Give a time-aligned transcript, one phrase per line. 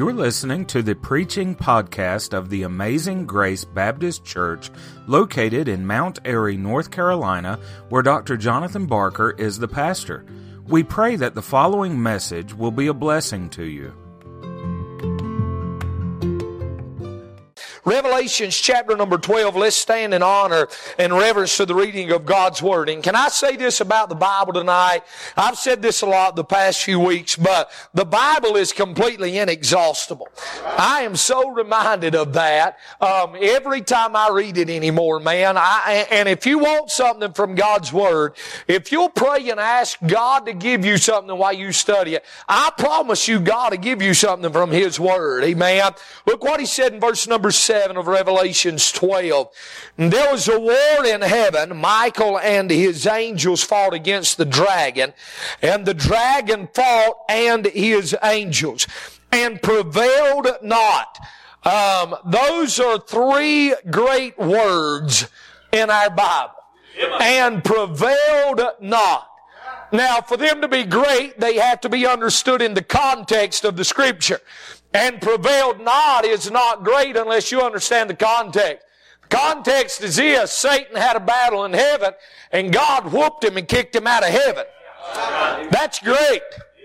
[0.00, 4.70] You're listening to the preaching podcast of the Amazing Grace Baptist Church
[5.06, 7.58] located in Mount Airy, North Carolina,
[7.90, 8.38] where Dr.
[8.38, 10.24] Jonathan Barker is the pastor.
[10.66, 13.92] We pray that the following message will be a blessing to you.
[17.84, 19.56] Revelations chapter number 12.
[19.56, 20.68] Let's stand in honor
[20.98, 22.90] and reverence to the reading of God's Word.
[22.90, 25.00] And can I say this about the Bible tonight?
[25.34, 30.28] I've said this a lot the past few weeks, but the Bible is completely inexhaustible.
[30.76, 35.56] I am so reminded of that um, every time I read it anymore, man.
[35.56, 38.34] I, and if you want something from God's Word,
[38.68, 42.72] if you'll pray and ask God to give you something while you study it, I
[42.76, 45.44] promise you God will give you something from His Word.
[45.44, 45.92] Amen.
[46.26, 49.48] Look what He said in verse number 7 7 of Revelations 12.
[49.96, 51.76] And there was a war in heaven.
[51.76, 55.12] Michael and his angels fought against the dragon.
[55.62, 58.88] And the dragon fought and his angels
[59.30, 61.16] and prevailed not.
[61.62, 65.28] Um, those are three great words
[65.70, 66.54] in our Bible.
[67.20, 69.28] And prevailed not.
[69.92, 73.76] Now, for them to be great, they have to be understood in the context of
[73.76, 74.40] the scripture
[74.92, 78.86] and prevailed not is not great unless you understand the context.
[79.28, 82.12] Context is this, Satan had a battle in heaven
[82.50, 84.64] and God whooped him and kicked him out of heaven.
[85.70, 86.42] That's great.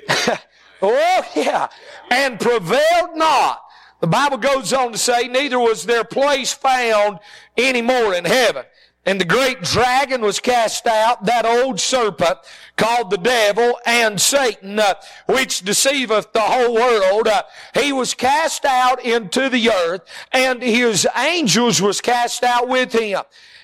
[0.82, 1.68] oh yeah.
[2.12, 3.64] And prevailed not.
[4.02, 7.20] The Bible goes on to say, neither was their place found
[7.58, 8.66] any more in heaven.
[9.06, 12.40] And the great dragon was cast out, that old serpent
[12.76, 14.96] called the devil and Satan, uh,
[15.28, 17.28] which deceiveth the whole world.
[17.28, 17.44] Uh,
[17.76, 23.22] he was cast out into the earth and his angels was cast out with him.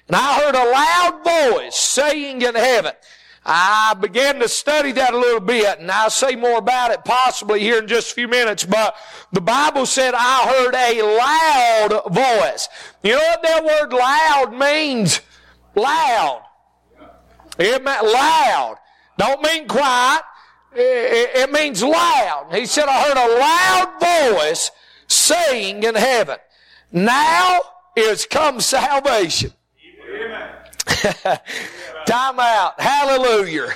[0.08, 2.94] And I heard a loud voice saying in heaven,
[3.44, 7.60] I began to study that a little bit, and I'll say more about it possibly
[7.60, 8.96] here in just a few minutes, but
[9.32, 12.70] the Bible said I heard a loud voice.
[13.02, 15.22] You know what that word loud means?
[15.76, 16.44] Loud.
[17.58, 18.78] It meant loud.
[19.18, 20.24] Don't mean quiet.
[20.74, 22.48] It, means loud.
[22.54, 24.72] He said, I heard a loud voice
[25.08, 26.38] saying in heaven,
[26.92, 27.60] now
[27.96, 29.52] is come salvation.
[32.06, 32.80] Time out.
[32.80, 33.68] Hallelujah.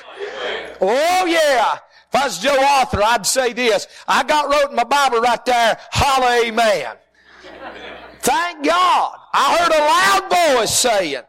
[0.82, 1.80] Oh yeah.
[2.10, 3.88] If I was Joe Arthur, I'd say this.
[4.08, 6.96] I got wrote in my Bible right there, holla amen.
[8.22, 9.18] Thank God.
[9.34, 9.82] I heard a
[10.32, 11.22] loud voice saying,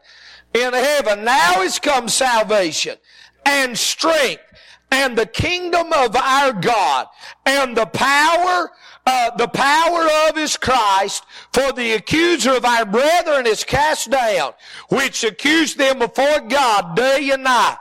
[0.53, 1.23] in heaven.
[1.23, 2.97] Now is come salvation
[3.45, 4.43] and strength
[4.91, 7.07] and the kingdom of our God
[7.45, 8.71] and the power
[9.07, 14.51] uh, the power of his Christ, for the accuser of our brethren is cast down,
[14.89, 17.77] which accused them before God day and night.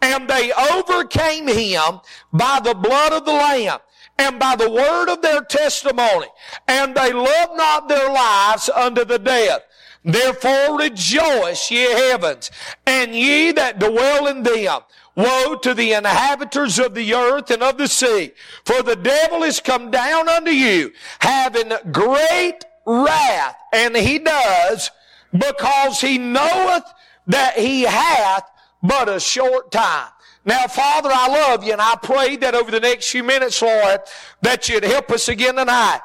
[0.00, 2.00] And they overcame him
[2.32, 3.80] by the blood of the Lamb
[4.16, 6.28] and by the word of their testimony.
[6.68, 9.62] And they loved not their lives unto the death.
[10.04, 12.50] Therefore rejoice, ye heavens,
[12.86, 14.80] and ye that dwell in them.
[15.16, 18.32] Woe to the inhabitants of the earth and of the sea,
[18.64, 24.90] for the devil is come down unto you, having great wrath, and he does,
[25.32, 26.84] because he knoweth
[27.26, 28.44] that he hath
[28.82, 30.08] but a short time.
[30.44, 34.00] Now, Father, I love you, and I pray that over the next few minutes, Lord,
[34.40, 36.00] that you'd help us again tonight.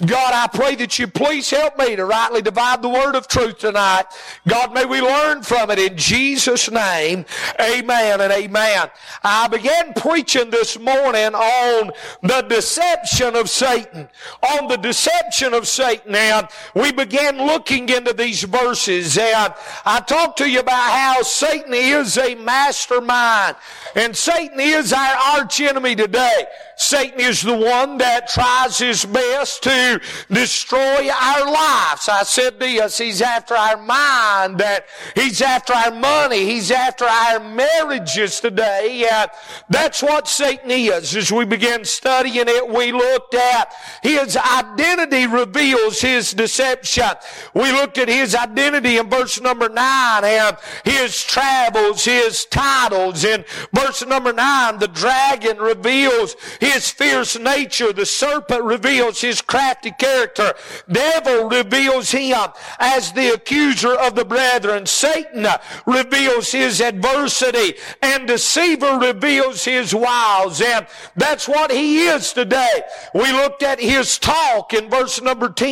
[0.00, 3.58] God, I pray that you please help me to rightly divide the word of truth
[3.58, 4.06] tonight.
[4.46, 7.24] God, may we learn from it in Jesus' name.
[7.60, 8.90] Amen and amen.
[9.22, 14.08] I began preaching this morning on the deception of Satan.
[14.54, 16.16] On the deception of Satan.
[16.16, 19.16] And we began looking into these verses.
[19.16, 19.54] And
[19.86, 23.54] I talked to you about how Satan is a mastermind.
[23.94, 26.46] And Satan is our arch enemy today.
[26.76, 29.83] Satan is the one that tries his best to
[30.30, 32.08] destroy our lives.
[32.08, 37.40] I said this, he's after our mind, that he's after our money, he's after our
[37.40, 39.06] marriages today.
[39.10, 39.26] Uh,
[39.68, 41.16] that's what Satan is.
[41.16, 43.72] As we began studying it, we looked at
[44.02, 47.10] his identity reveals his deception.
[47.54, 53.24] We looked at his identity in verse number nine and his travels, his titles.
[53.24, 57.92] In verse number nine, the dragon reveals his fierce nature.
[57.92, 60.54] The serpent reveals his crafty crafty character.
[60.90, 62.48] Devil reveals him
[62.78, 64.86] as the accuser of the brethren.
[64.86, 65.46] Satan
[65.86, 70.60] reveals his adversity and deceiver reveals his wiles.
[70.60, 70.86] And
[71.16, 72.82] that's what he is today.
[73.14, 75.64] We looked at his talk in verse number 10.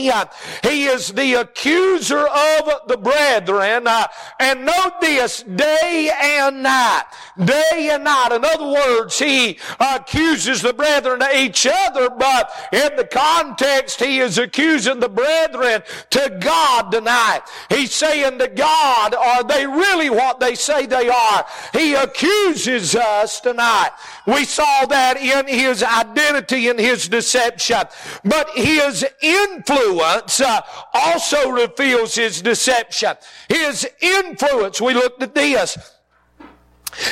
[0.62, 3.86] He is the accuser of the brethren.
[3.86, 4.06] Uh,
[4.40, 7.04] and note this, day and night.
[7.42, 8.32] Day and night.
[8.32, 14.18] In other words, he accuses the brethren to each other, but in the context, he
[14.18, 17.42] is accusing the brethren to God tonight.
[17.68, 21.46] He's saying to God, are they really what they say they are?
[21.72, 23.90] He accuses us tonight.
[24.26, 27.82] We saw that in his identity and his deception.
[28.24, 30.60] But his influence uh,
[30.94, 33.16] also reveals his deception.
[33.48, 35.78] His influence, we looked at this.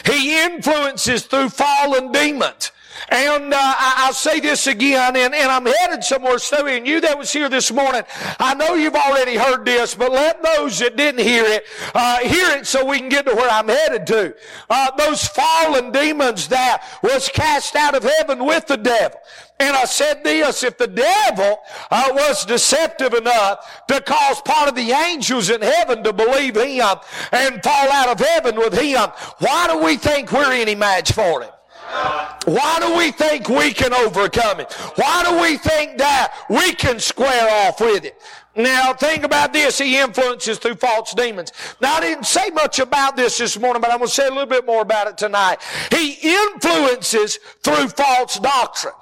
[0.05, 2.73] He influences through fallen demons.
[3.09, 7.01] And uh, I, will say this again, and, and I'm headed somewhere, Snowy, and you
[7.01, 8.03] that was here this morning,
[8.39, 11.65] I know you've already heard this, but let those that didn't hear it,
[11.95, 14.35] uh, hear it so we can get to where I'm headed to.
[14.69, 19.19] Uh, those fallen demons that was cast out of heaven with the devil.
[19.59, 21.59] And I said this, if the devil
[21.91, 26.97] uh, was deceptive enough to cause part of the angels in heaven to believe him
[27.31, 31.43] and fall out of heaven with him, why do we think we're any match for
[31.43, 31.51] him?
[32.47, 34.73] Why do we think we can overcome it?
[34.97, 38.21] Why do we think that we can square off with it?
[38.57, 39.79] Now, think about this.
[39.79, 41.53] He influences through false demons.
[41.81, 44.31] Now, I didn't say much about this this morning, but I'm going to say a
[44.31, 45.59] little bit more about it tonight.
[45.91, 48.95] He influences through false doctrine.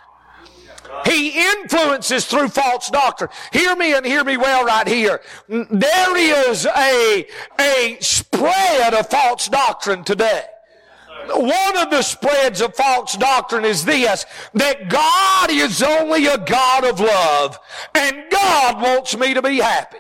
[1.07, 3.31] He influences through false doctrine.
[3.53, 5.21] Hear me and hear me well right here.
[5.49, 7.27] There is a,
[7.61, 10.45] a spread of false doctrine today
[11.29, 16.85] one of the spreads of false doctrine is this, that God is only a God
[16.85, 17.59] of love,
[17.95, 19.99] and God wants me to be happy.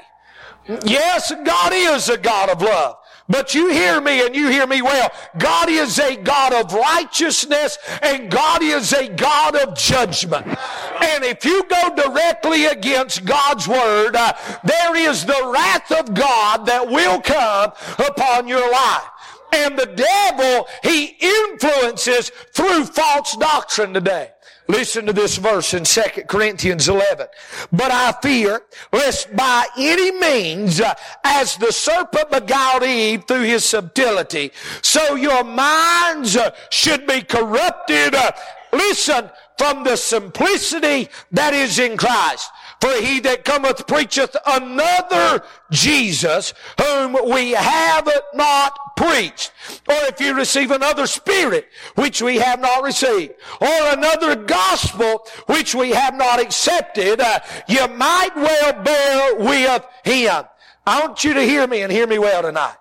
[0.85, 2.97] Yes, God is a God of love.
[3.29, 5.11] But you hear me and you hear me well.
[5.37, 10.47] God is a God of righteousness and God is a God of judgment.
[10.47, 14.33] And if you go directly against God's word, uh,
[14.65, 19.11] there is the wrath of God that will come upon your life.
[19.53, 24.31] And the devil, he influences through false doctrine today.
[24.71, 27.27] Listen to this verse in 2 Corinthians 11.
[27.73, 28.61] But I fear
[28.93, 34.53] lest by any means, uh, as the serpent beguiled Eve through his subtlety,
[34.83, 38.15] so your minds uh, should be corrupted.
[38.15, 38.31] Uh,
[38.71, 42.51] listen, from the simplicity that is in Christ.
[42.81, 49.53] For he that cometh preacheth another Jesus whom we have not preached.
[49.89, 53.35] Or if you receive another spirit which we have not received.
[53.61, 57.21] Or another gospel which we have not accepted.
[57.21, 60.45] Uh, you might well bear with him.
[60.87, 62.77] I want you to hear me and hear me well tonight.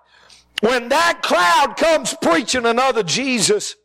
[0.60, 3.76] When that crowd comes preaching another Jesus,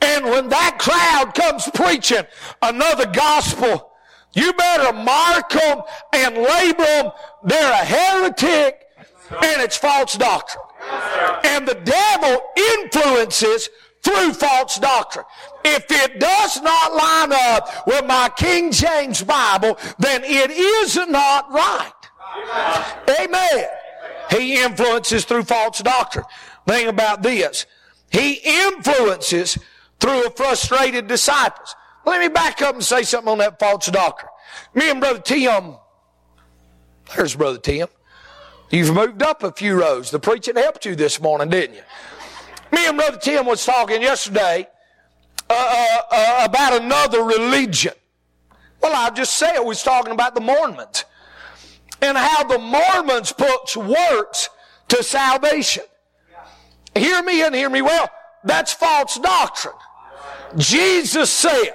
[0.00, 2.24] and when that crowd comes preaching
[2.62, 3.92] another gospel,
[4.34, 5.82] you better mark them
[6.12, 7.12] and label them.
[7.44, 8.84] They're a heretic
[9.30, 10.64] and it's false doctrine.
[11.44, 13.68] And the devil influences
[14.02, 15.24] through false doctrine.
[15.64, 21.50] If it does not line up with my King James Bible, then it is not
[21.50, 21.92] right.
[23.08, 23.66] Amen.
[24.30, 26.26] He influences through false doctrine.
[26.66, 27.66] Think about this.
[28.10, 29.58] He influences
[30.00, 31.74] through a frustrated disciples.
[32.04, 34.30] Let me back up and say something on that false doctrine.
[34.74, 35.76] Me and Brother Tim,
[37.16, 37.88] there's Brother Tim.
[38.70, 40.10] You've moved up a few rows.
[40.10, 41.82] The preaching helped you this morning, didn't you?
[42.72, 44.66] Me and Brother Tim was talking yesterday
[45.48, 47.92] uh, uh, uh, about another religion.
[48.82, 51.04] Well, I just said we was talking about the Mormons
[52.02, 54.48] and how the Mormons puts works
[54.88, 55.84] to salvation.
[56.94, 58.08] Hear me and hear me well.
[58.44, 59.74] That's false doctrine.
[60.56, 61.74] Jesus said,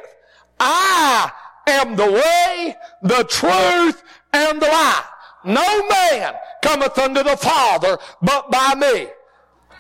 [0.59, 1.31] I
[1.67, 5.05] am the way, the truth, and the life.
[5.43, 9.07] No man cometh unto the Father but by me.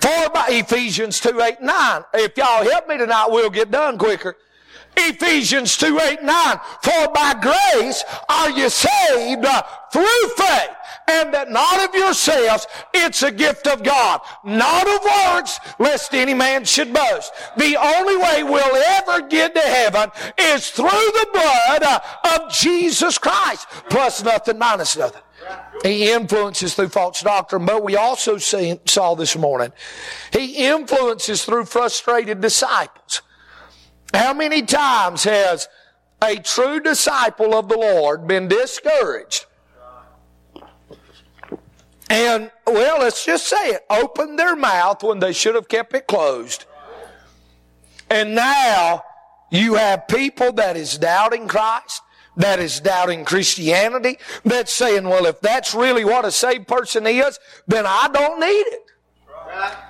[0.01, 2.03] For by Ephesians 2, 8, 9.
[2.13, 4.37] If y'all help me tonight, we'll get done quicker.
[5.07, 6.59] Ephesians 2, 8, 9.
[6.81, 9.45] For by grace are you saved
[9.91, 10.75] through faith
[11.09, 16.33] and that not of yourselves, it's a gift of God, not of works, lest any
[16.33, 17.33] man should boast.
[17.57, 22.01] The only way we'll ever get to heaven is through the blood
[22.35, 25.21] of Jesus Christ, plus nothing, minus nothing.
[25.83, 29.71] He influences through false doctrine, but we also see, saw this morning,
[30.31, 33.21] he influences through frustrated disciples.
[34.13, 35.67] How many times has
[36.21, 39.45] a true disciple of the Lord been discouraged?
[42.09, 46.07] And, well, let's just say it, opened their mouth when they should have kept it
[46.07, 46.65] closed.
[48.09, 49.03] And now
[49.51, 52.01] you have people that is doubting Christ,
[52.35, 57.37] that is doubting Christianity, that's saying, well, if that's really what a saved person is,
[57.67, 58.81] then I don't need it.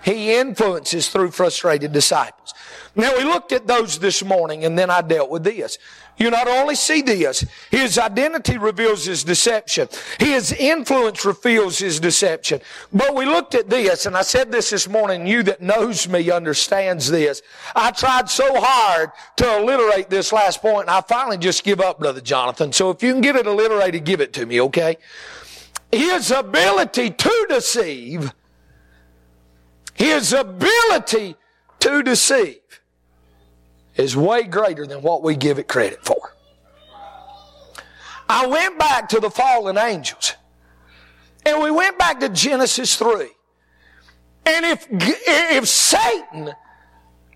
[0.04, 2.54] He influences through frustrated disciples.
[2.96, 5.78] Now we looked at those this morning and then I dealt with this.
[6.20, 9.88] You not only see this, his identity reveals his deception.
[10.20, 12.60] His influence reveals his deception.
[12.92, 16.30] But we looked at this, and I said this this morning, you that knows me
[16.30, 17.42] understands this.
[17.74, 22.00] I tried so hard to alliterate this last point, and I finally just give up,
[22.00, 22.74] Brother Jonathan.
[22.74, 24.98] So if you can get it alliterated, give it to me, okay?
[25.90, 28.34] His ability to deceive,
[30.00, 31.36] his ability
[31.82, 32.62] to deceive
[33.96, 36.36] is way greater than what we give it credit for.
[38.30, 40.36] I went back to the fallen angels.
[41.46, 43.28] And we went back to Genesis 3.
[44.46, 46.54] And if, if Satan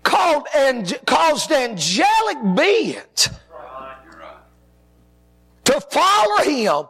[0.02, 3.28] called and caused angelic beings
[5.64, 6.84] to follow him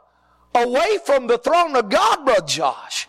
[0.54, 3.08] away from the throne of God, Brother Josh,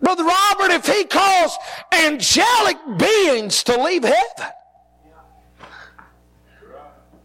[0.00, 1.58] Brother Robert, if he caused
[1.92, 4.52] angelic beings to leave heaven,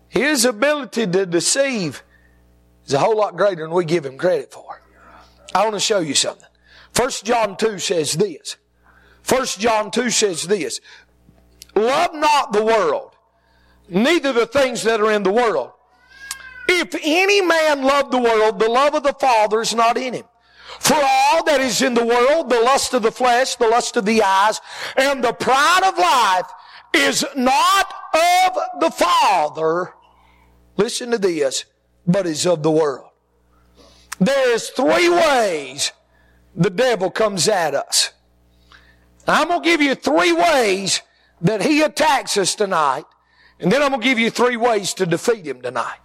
[0.08, 2.04] his ability to deceive
[2.86, 4.82] is a whole lot greater than we give him credit for.
[5.54, 6.48] I want to show you something.
[6.94, 8.58] First John 2 says this.
[9.22, 10.82] First John 2 says this.
[11.76, 13.16] Love not the world,
[13.88, 15.72] neither the things that are in the world.
[16.68, 20.26] If any man love the world, the love of the Father is not in him.
[20.80, 24.06] For all that is in the world, the lust of the flesh, the lust of
[24.06, 24.60] the eyes,
[24.96, 26.52] and the pride of life
[26.94, 29.94] is not of the Father,
[30.78, 31.66] listen to this,
[32.06, 33.10] but is of the world.
[34.20, 35.92] There's three ways
[36.56, 38.12] the devil comes at us.
[39.28, 41.02] I'm going to give you three ways
[41.42, 43.06] that he attacks us tonight,
[43.60, 46.00] and then I'm going to give you three ways to defeat him tonight.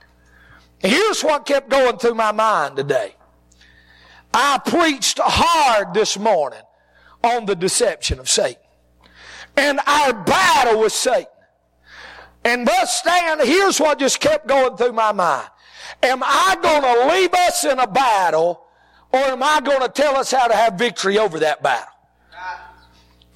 [0.79, 3.16] Here's what kept going through my mind today.
[4.39, 6.61] I preached hard this morning
[7.25, 8.63] on the deception of Satan.
[9.57, 11.33] And our battle with Satan.
[12.45, 15.49] And thus stand, here's what just kept going through my mind.
[16.03, 18.63] Am I going to leave us in a battle
[19.11, 21.95] or am I going to tell us how to have victory over that battle?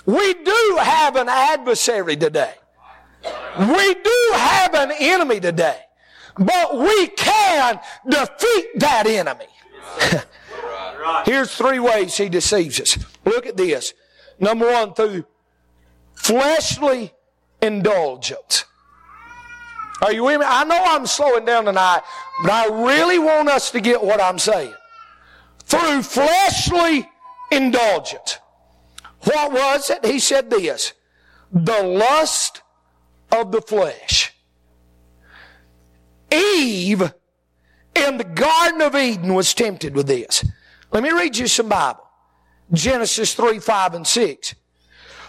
[0.05, 2.53] We do have an adversary today.
[3.59, 5.81] We do have an enemy today.
[6.37, 9.47] But we can defeat that enemy.
[11.25, 12.99] Here's three ways he deceives us.
[13.25, 13.95] Look at this.
[14.39, 15.25] Number one, through
[16.15, 17.13] fleshly
[17.61, 18.65] indulgence.
[20.03, 20.47] Are you with me?
[20.49, 22.01] I know I'm slowing down tonight,
[22.43, 24.75] but I really want us to get what I'm saying.
[25.65, 27.09] Through fleshly
[27.51, 28.39] indulgence.
[29.25, 30.05] What was it?
[30.05, 30.95] He said this.
[31.53, 32.63] The lust
[33.31, 34.33] of the flesh.
[36.33, 37.13] Eve
[38.01, 40.45] in the Garden of Eden was tempted with this.
[40.93, 42.07] Let me read you some Bible.
[42.73, 44.55] Genesis 3, 5, and 6.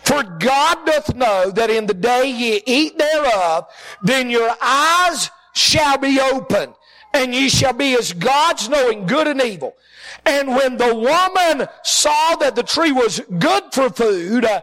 [0.04, 3.66] For God doth know that in the day ye eat thereof,
[4.02, 6.74] then your eyes shall be opened,
[7.14, 9.76] and ye shall be as gods knowing good and evil.
[10.26, 14.62] And when the woman saw that the tree was good for food, uh,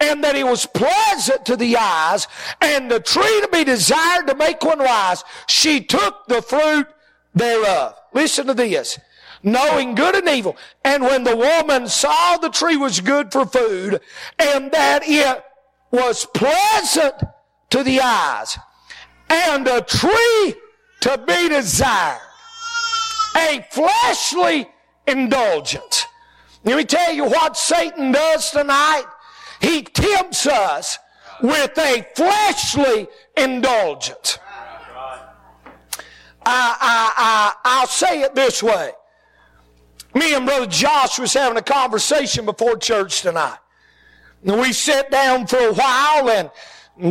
[0.00, 2.26] and that it was pleasant to the eyes,
[2.60, 6.86] and the tree to be desired to make one wise, she took the fruit
[7.34, 7.94] thereof.
[8.12, 8.98] Listen to this
[9.42, 10.56] knowing good and evil.
[10.84, 14.00] And when the woman saw the tree was good for food
[14.38, 15.44] and that it
[15.90, 17.14] was pleasant
[17.70, 18.58] to the eyes
[19.28, 20.54] and a tree
[21.00, 22.20] to be desired,
[23.36, 24.68] a fleshly
[25.06, 26.06] indulgence.
[26.64, 29.04] Let me tell you what Satan does tonight.
[29.60, 30.98] He tempts us
[31.42, 34.38] with a fleshly indulgence.
[36.44, 38.92] I, I, I, I'll say it this way.
[40.14, 43.58] Me and Brother Josh was having a conversation before church tonight.
[44.44, 46.50] And we sat down for a while and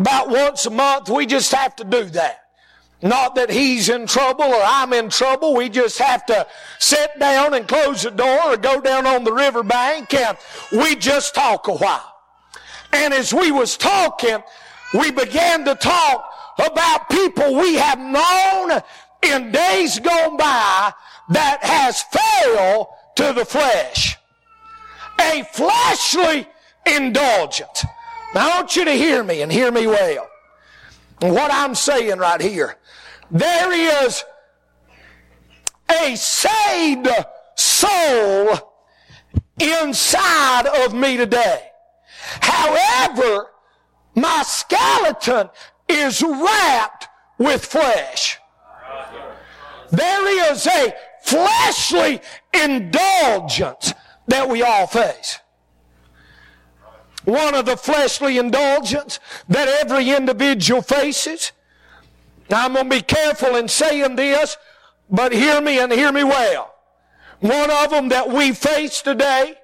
[0.02, 2.46] about once a month we just have to do that.
[3.02, 5.56] Not that he's in trouble or I'm in trouble.
[5.56, 6.46] We just have to
[6.80, 10.38] sit down and close the door or go down on the riverbank and
[10.72, 12.14] we just talk a while.
[12.92, 14.40] And as we was talking,
[14.94, 18.82] we began to talk about people we have known
[19.22, 20.94] in days gone by
[21.30, 24.18] that has failed to the flesh.
[25.20, 26.48] A fleshly
[26.86, 27.86] indulgence.
[28.34, 30.30] Now I want you to hear me and hear me well.
[31.20, 32.78] What I'm saying right here,
[33.30, 34.24] There is
[35.90, 37.10] a saved
[37.56, 38.58] soul
[39.60, 41.64] inside of me today.
[42.42, 43.48] However,
[44.16, 45.50] my skeleton
[45.88, 47.08] is wrapped
[47.38, 48.39] with flesh.
[49.92, 50.94] There is a
[51.24, 52.22] fleshly
[52.54, 53.94] indulgence
[54.28, 55.40] that we all face.
[57.26, 59.20] One of the fleshly indulgence
[59.50, 61.52] that every individual faces.
[62.50, 64.58] Now I'm going to be careful in saying this,
[65.10, 66.74] but hear me and hear me well.
[67.40, 69.56] One of them that we face today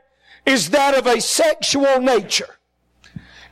[0.45, 2.57] is that of a sexual nature.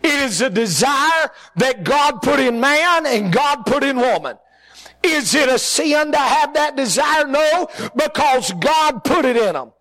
[0.04, 4.38] It is a desire that God put in man and God put in woman.
[5.04, 7.28] Is it a sin to have that desire?
[7.28, 9.72] No, because God put it in them.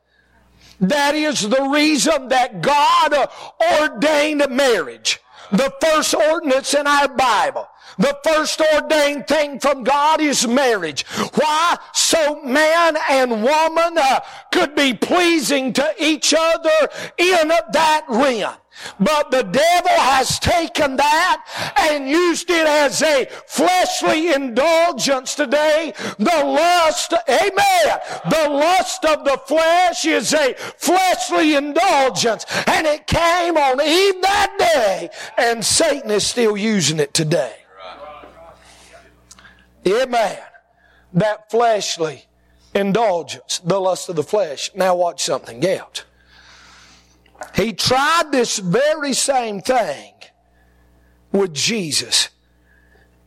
[0.81, 3.29] That is the reason that God
[3.81, 5.21] ordained marriage.
[5.53, 7.69] The first ordinance in our Bible.
[7.99, 11.05] The first ordained thing from God is marriage.
[11.35, 11.77] Why?
[11.93, 16.89] So man and woman uh, could be pleasing to each other
[17.19, 18.55] in that realm.
[18.99, 21.45] But the devil has taken that
[21.79, 25.93] and used it as a fleshly indulgence today.
[26.19, 28.01] The lust, amen.
[28.31, 32.45] The lust of the flesh is a fleshly indulgence.
[32.67, 37.57] And it came on Eve that day and Satan is still using it today.
[39.87, 40.39] Amen.
[41.13, 42.25] That fleshly
[42.75, 44.71] indulgence, the lust of the flesh.
[44.75, 46.05] Now watch something else.
[47.55, 50.15] He tried this very same thing
[51.31, 52.29] with Jesus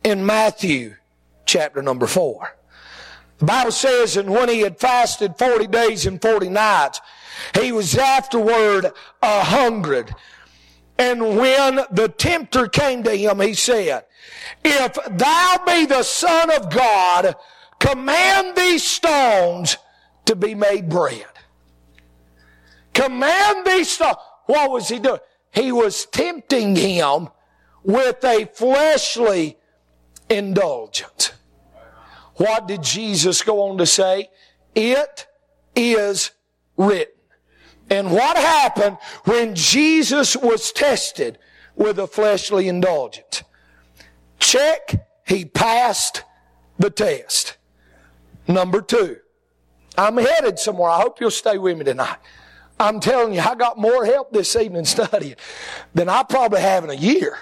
[0.04, 0.94] in Matthew
[1.44, 2.56] chapter number 4.
[3.38, 7.00] The Bible says, and when he had fasted 40 days and 40 nights,
[7.54, 8.92] he was afterward
[9.22, 10.14] a hungered.
[10.98, 14.06] And when the tempter came to him, he said,
[14.64, 17.34] If thou be the Son of God,
[17.78, 19.76] command these stones
[20.24, 21.26] to be made bread.
[22.96, 24.16] Command these stones.
[24.46, 25.20] What was he doing?
[25.50, 27.28] He was tempting him
[27.84, 29.58] with a fleshly
[30.30, 31.32] indulgence.
[32.36, 34.30] What did Jesus go on to say?
[34.74, 35.26] It
[35.74, 36.30] is
[36.78, 37.12] written.
[37.90, 41.38] And what happened when Jesus was tested
[41.74, 43.42] with a fleshly indulgence?
[44.38, 46.24] Check, he passed
[46.78, 47.58] the test.
[48.48, 49.18] Number two,
[49.98, 50.90] I'm headed somewhere.
[50.90, 52.18] I hope you'll stay with me tonight.
[52.78, 55.36] I'm telling you, I got more help this evening studying
[55.94, 57.38] than I probably have in a year.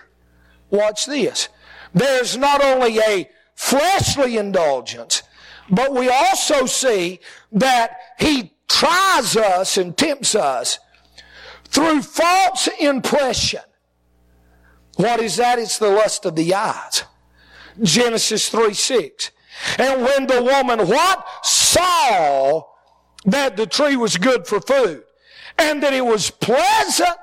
[0.71, 1.49] Watch this.
[1.93, 5.23] There's not only a fleshly indulgence,
[5.71, 7.21] but we also see
[7.53, 10.79] that he tries us and tempts us
[11.69, 13.61] through false impression.
[14.97, 15.59] What is that?
[15.59, 17.05] It's the lust of the eyes.
[17.83, 19.31] Genesis 3 6.
[19.79, 21.27] And when the woman what?
[21.43, 22.63] Saw
[23.25, 25.04] that the tree was good for food
[25.59, 27.17] and that it was pleasant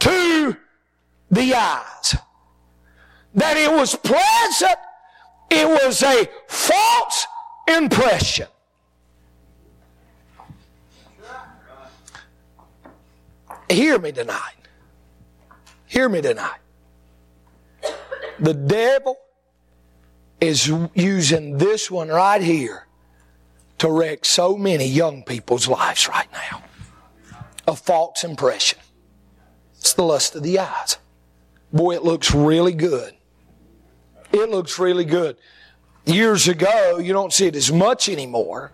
[0.00, 0.56] to
[1.30, 2.16] the eyes.
[3.34, 4.78] That it was pleasant,
[5.50, 7.26] it was a false
[7.68, 8.48] impression.
[13.68, 14.56] Hear me tonight.
[15.86, 16.58] Hear me tonight.
[18.40, 19.16] The devil
[20.40, 22.86] is using this one right here
[23.78, 26.62] to wreck so many young people's lives right now
[27.66, 28.78] a false impression.
[29.78, 30.98] It's the lust of the eyes.
[31.72, 33.14] Boy, it looks really good.
[34.32, 35.36] It looks really good.
[36.04, 38.72] Years ago, you don't see it as much anymore,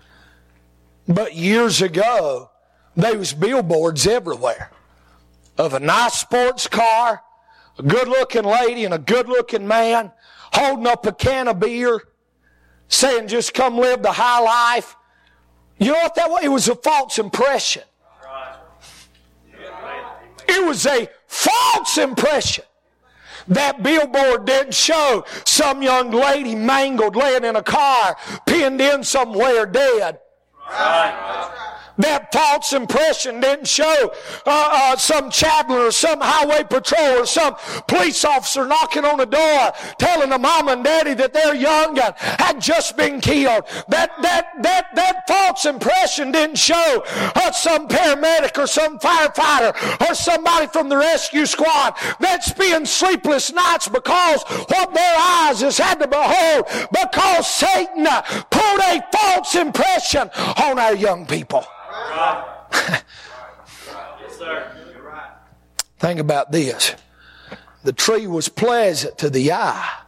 [1.09, 2.51] but years ago,
[2.96, 4.70] there was billboards everywhere
[5.59, 7.22] of a nice sports car,
[7.79, 10.12] a good looking lady and a good looking man
[10.53, 12.01] holding up a can of beer,
[12.88, 14.96] saying just come live the high life.
[15.79, 16.44] You know what that was?
[16.44, 17.83] It was a false impression.
[20.48, 22.64] It was a false impression.
[23.48, 29.66] That billboard didn't show some young lady mangled laying in a car, pinned in somewhere
[29.66, 30.18] dead.
[30.68, 31.75] Right.
[31.98, 34.12] That false impression didn't show
[34.44, 37.56] uh, uh, some chaplain or some highway patrol or some
[37.88, 42.12] police officer knocking on the door telling the mom and daddy that their young gun
[42.16, 43.64] had just been killed.
[43.88, 47.04] That, that, that, that false impression didn't show
[47.35, 49.74] uh, some paramedic or some firefighter
[50.09, 55.78] or somebody from the rescue squad that spends sleepless nights because what their eyes has
[55.78, 58.06] had to behold because Satan
[58.50, 60.30] put a false impression
[60.62, 61.64] on our young people.
[65.98, 66.94] Think about this.
[67.85, 70.00] The tree was pleasant to the eye,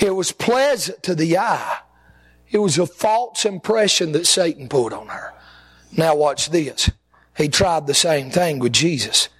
[0.00, 1.78] It was pleasant to the eye.
[2.50, 5.32] It was a false impression that Satan put on her.
[5.96, 6.90] Now watch this.
[7.36, 9.30] He tried the same thing with Jesus.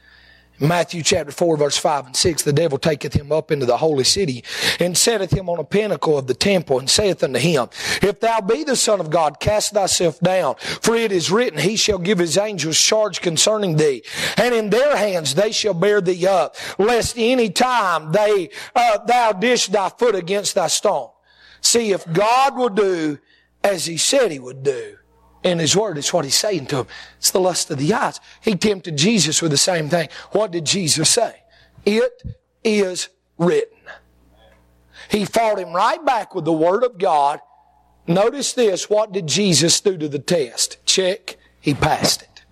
[0.61, 4.05] Matthew chapter 4 verse 5 and 6, the devil taketh him up into the holy
[4.05, 4.45] city
[4.79, 7.69] and setteth him on a pinnacle of the temple and saith unto him,
[8.01, 11.77] If thou be the son of God, cast thyself down, for it is written, He
[11.77, 14.05] shall give his angels charge concerning thee,
[14.37, 19.33] and in their hands they shall bear thee up, lest any time they, uh, thou
[19.33, 21.11] dish thy foot against thy stone.
[21.61, 23.19] See, if God will do
[23.65, 24.97] as he said he would do,
[25.43, 25.99] in His Word.
[25.99, 26.87] It's what He's saying to him.
[27.19, 28.21] It's the lust of the eyes.
[28.41, 30.09] He tempted Jesus with the same thing.
[30.33, 31.43] What did Jesus say?
[31.85, 32.23] It
[32.65, 33.79] is written.
[35.09, 37.41] He fought him right back with the Word of God.
[38.07, 38.89] Notice this.
[38.89, 40.79] What did Jesus do to the test?
[40.87, 41.37] Check.
[41.61, 42.45] He passed it.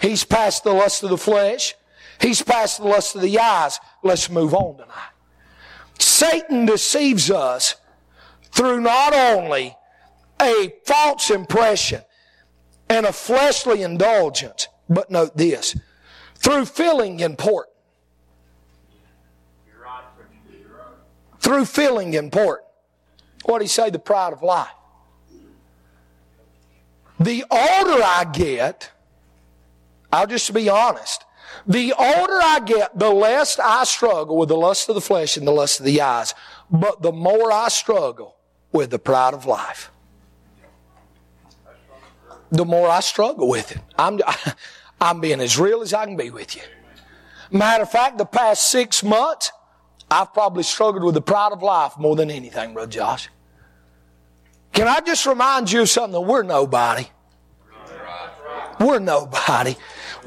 [0.00, 1.74] He's passed the lust of the flesh.
[2.20, 3.80] He's passed the lust of the eyes.
[4.02, 5.12] Let's move on tonight.
[5.98, 7.76] Satan deceives us
[8.52, 9.76] through not only
[10.40, 12.02] a false impression
[12.88, 14.68] and a fleshly indulgence.
[14.88, 15.76] But note this
[16.36, 17.74] through feeling important.
[21.40, 22.68] Through feeling important.
[23.44, 23.90] What do he say?
[23.90, 24.68] The pride of life.
[27.20, 28.90] The older I get,
[30.12, 31.24] I'll just be honest.
[31.66, 35.46] The older I get, the less I struggle with the lust of the flesh and
[35.46, 36.34] the lust of the eyes.
[36.70, 38.36] But the more I struggle
[38.72, 39.90] with the pride of life
[42.50, 43.78] the more I struggle with it.
[43.98, 44.20] I'm,
[45.00, 46.62] I'm being as real as I can be with you.
[47.50, 49.52] Matter of fact, the past six months,
[50.10, 53.28] I've probably struggled with the pride of life more than anything, Brother Josh.
[54.72, 56.26] Can I just remind you of something?
[56.26, 57.08] We're nobody.
[58.80, 59.76] We're nobody.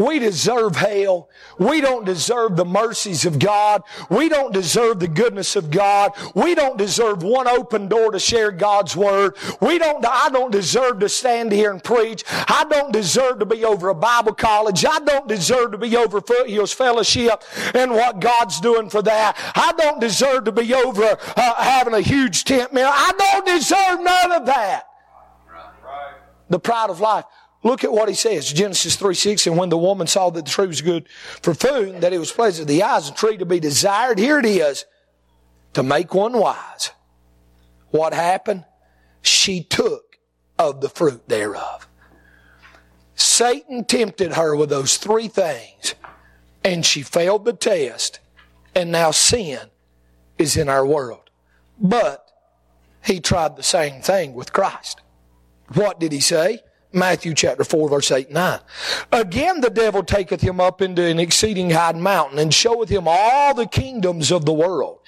[0.01, 1.29] We deserve hell.
[1.59, 3.83] We don't deserve the mercies of God.
[4.09, 6.13] We don't deserve the goodness of God.
[6.33, 9.37] We don't deserve one open door to share God's word.
[9.61, 12.23] We don't, I don't deserve to stand here and preach.
[12.29, 14.83] I don't deserve to be over a Bible college.
[14.85, 17.43] I don't deserve to be over Foothills Fellowship
[17.75, 19.37] and what God's doing for that.
[19.55, 22.89] I don't deserve to be over uh, having a huge tent meal.
[22.91, 24.87] I don't deserve none of that.
[26.49, 27.25] The pride of life.
[27.63, 29.47] Look at what he says, Genesis 3 6.
[29.47, 31.07] And when the woman saw that the tree was good
[31.41, 34.39] for food, that it was pleasant to the eyes, a tree to be desired, here
[34.39, 34.85] it is,
[35.73, 36.91] to make one wise.
[37.91, 38.65] What happened?
[39.21, 40.17] She took
[40.57, 41.87] of the fruit thereof.
[43.15, 45.93] Satan tempted her with those three things,
[46.63, 48.19] and she failed the test,
[48.73, 49.59] and now sin
[50.37, 51.29] is in our world.
[51.79, 52.25] But
[53.03, 55.01] he tried the same thing with Christ.
[55.73, 56.59] What did he say?
[56.93, 58.59] Matthew chapter 4 verse 8 and 9.
[59.11, 63.53] Again the devil taketh him up into an exceeding high mountain and showeth him all
[63.53, 64.99] the kingdoms of the world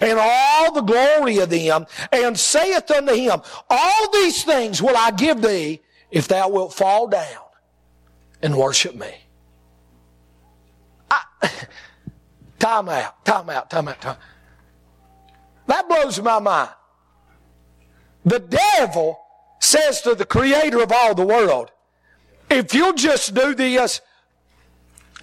[0.00, 5.10] and all the glory of them and saith unto him, all these things will I
[5.10, 7.42] give thee if thou wilt fall down
[8.42, 9.14] and worship me.
[11.10, 11.22] I,
[12.58, 14.16] time out, time out, time out, time.
[15.66, 16.70] That blows my mind.
[18.24, 19.25] The devil
[19.60, 21.70] says to the creator of all the world,
[22.50, 24.00] if you'll just do this,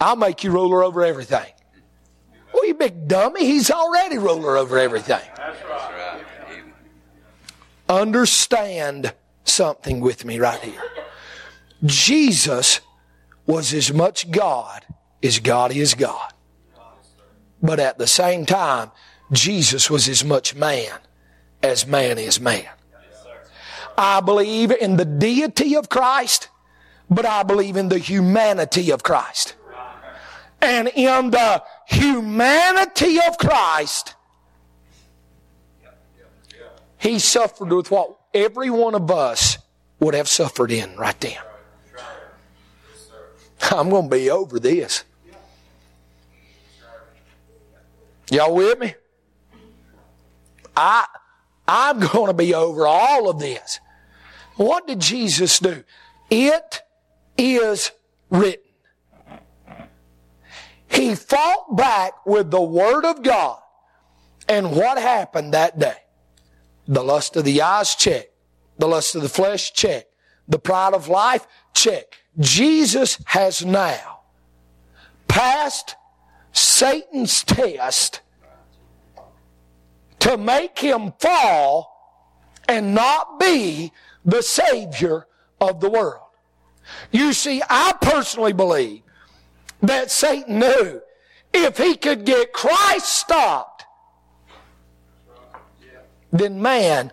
[0.01, 1.51] I'll make you ruler over everything.
[2.53, 5.21] Well, you big dummy, he's already ruler over everything.
[7.89, 10.81] Understand something with me right here.
[11.85, 12.81] Jesus
[13.45, 14.85] was as much God
[15.21, 16.33] as God is God.
[17.61, 18.91] But at the same time,
[19.31, 20.99] Jesus was as much man
[21.61, 22.67] as man is man.
[23.97, 26.49] I believe in the deity of Christ,
[27.09, 29.55] but I believe in the humanity of Christ.
[30.61, 34.15] And in the humanity of Christ,
[36.97, 39.57] He suffered with what every one of us
[39.99, 41.37] would have suffered in right then.
[43.71, 45.03] I'm going to be over this.
[48.31, 48.95] Y'all with me?
[50.75, 51.05] I,
[51.67, 53.79] I'm going to be over all of this.
[54.55, 55.83] What did Jesus do?
[56.29, 56.81] It
[57.37, 57.91] is
[58.29, 58.59] written.
[60.87, 63.59] He fought back with the Word of God.
[64.47, 65.95] And what happened that day?
[66.87, 68.27] The lust of the eyes, check.
[68.77, 70.07] The lust of the flesh, check.
[70.47, 72.05] The pride of life, check.
[72.39, 74.21] Jesus has now
[75.27, 75.95] passed
[76.51, 78.21] Satan's test
[80.23, 81.91] to make him fall
[82.69, 83.91] and not be
[84.23, 85.27] the Savior
[85.59, 86.29] of the world.
[87.11, 89.01] You see, I personally believe
[89.81, 91.01] that Satan knew
[91.53, 93.83] if he could get Christ stopped,
[96.31, 97.11] then man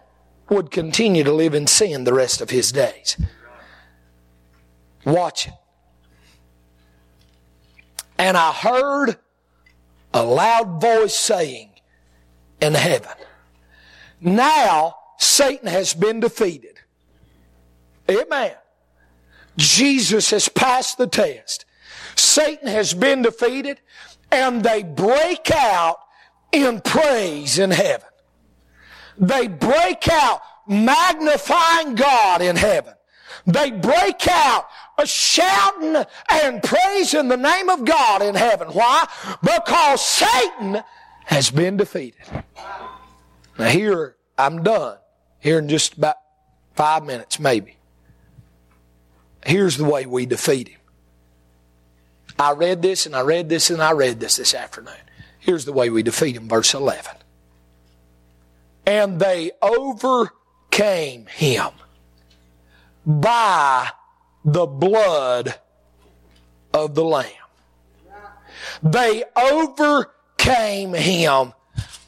[0.48, 3.16] would continue to live in sin the rest of his days.
[5.04, 5.54] Watch it.
[8.18, 9.16] And I heard
[10.14, 11.69] a loud voice saying
[12.60, 13.12] in heaven,
[14.20, 16.78] Now Satan has been defeated.
[18.10, 18.54] Amen.
[19.56, 21.64] Jesus has passed the test.
[22.16, 23.80] Satan has been defeated
[24.32, 25.98] and they break out
[26.52, 28.08] in praise in heaven.
[29.18, 32.94] They break out magnifying God in heaven.
[33.46, 34.66] They break out
[35.04, 38.68] shouting and praising the name of God in heaven.
[38.68, 39.06] Why?
[39.42, 40.82] Because Satan
[41.30, 42.20] has been defeated.
[43.56, 44.98] Now here, I'm done.
[45.38, 46.16] Here in just about
[46.74, 47.76] five minutes, maybe.
[49.46, 50.80] Here's the way we defeat him.
[52.36, 54.92] I read this and I read this and I read this this afternoon.
[55.38, 57.12] Here's the way we defeat him, verse 11.
[58.84, 61.70] And they overcame him
[63.06, 63.90] by
[64.44, 65.54] the blood
[66.74, 67.30] of the Lamb.
[68.82, 70.10] They overcame
[70.54, 71.52] him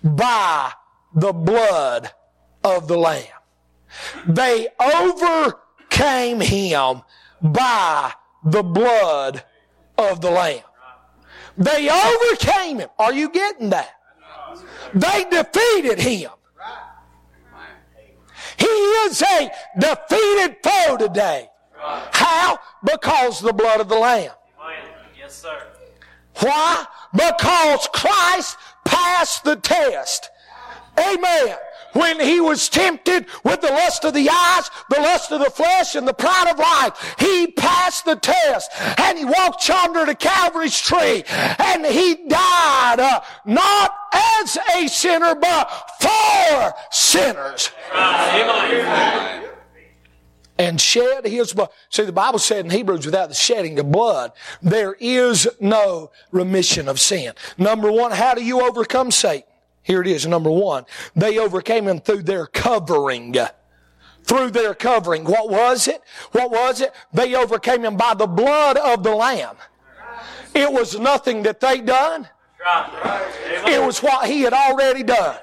[0.03, 0.73] by
[1.15, 2.11] the blood
[2.65, 3.25] of the Lamb.
[4.27, 7.03] They overcame him
[7.43, 8.13] by
[8.45, 9.45] the blood
[9.99, 10.63] of the Lamb.
[11.57, 12.89] They overcame him.
[12.99, 13.91] Are you getting that?
[14.95, 16.31] They defeated him.
[18.59, 21.49] He is a defeated foe today.
[21.79, 22.59] How?
[22.85, 24.31] Because the blood of the Lamb.
[25.19, 25.67] Yes, sir.
[26.41, 26.85] Why?
[27.13, 30.31] Because Christ passed the test.
[30.99, 31.57] Amen
[31.93, 35.95] when he was tempted with the lust of the eyes, the lust of the flesh,
[35.95, 37.17] and the pride of life.
[37.19, 43.21] He passed the test and he walked yonder to Calvary's tree and he died uh,
[43.45, 47.71] not as a sinner but for sinners.
[47.93, 49.52] Amen
[50.63, 51.71] and shed his blood.
[51.91, 56.89] See, the Bible said in Hebrews, without the shedding of blood, there is no remission
[56.89, 57.33] of sin.
[57.59, 59.49] Number one, how do you overcome Satan?
[59.83, 60.85] Here it is, number one.
[61.17, 63.35] They overcame him through their covering.
[64.23, 65.25] Through their covering.
[65.25, 66.01] What was it?
[66.31, 66.95] What was it?
[67.13, 69.57] They overcame him by the blood of the Lamb.
[70.55, 72.29] It was nothing that they done.
[73.67, 75.39] It was what he had already done.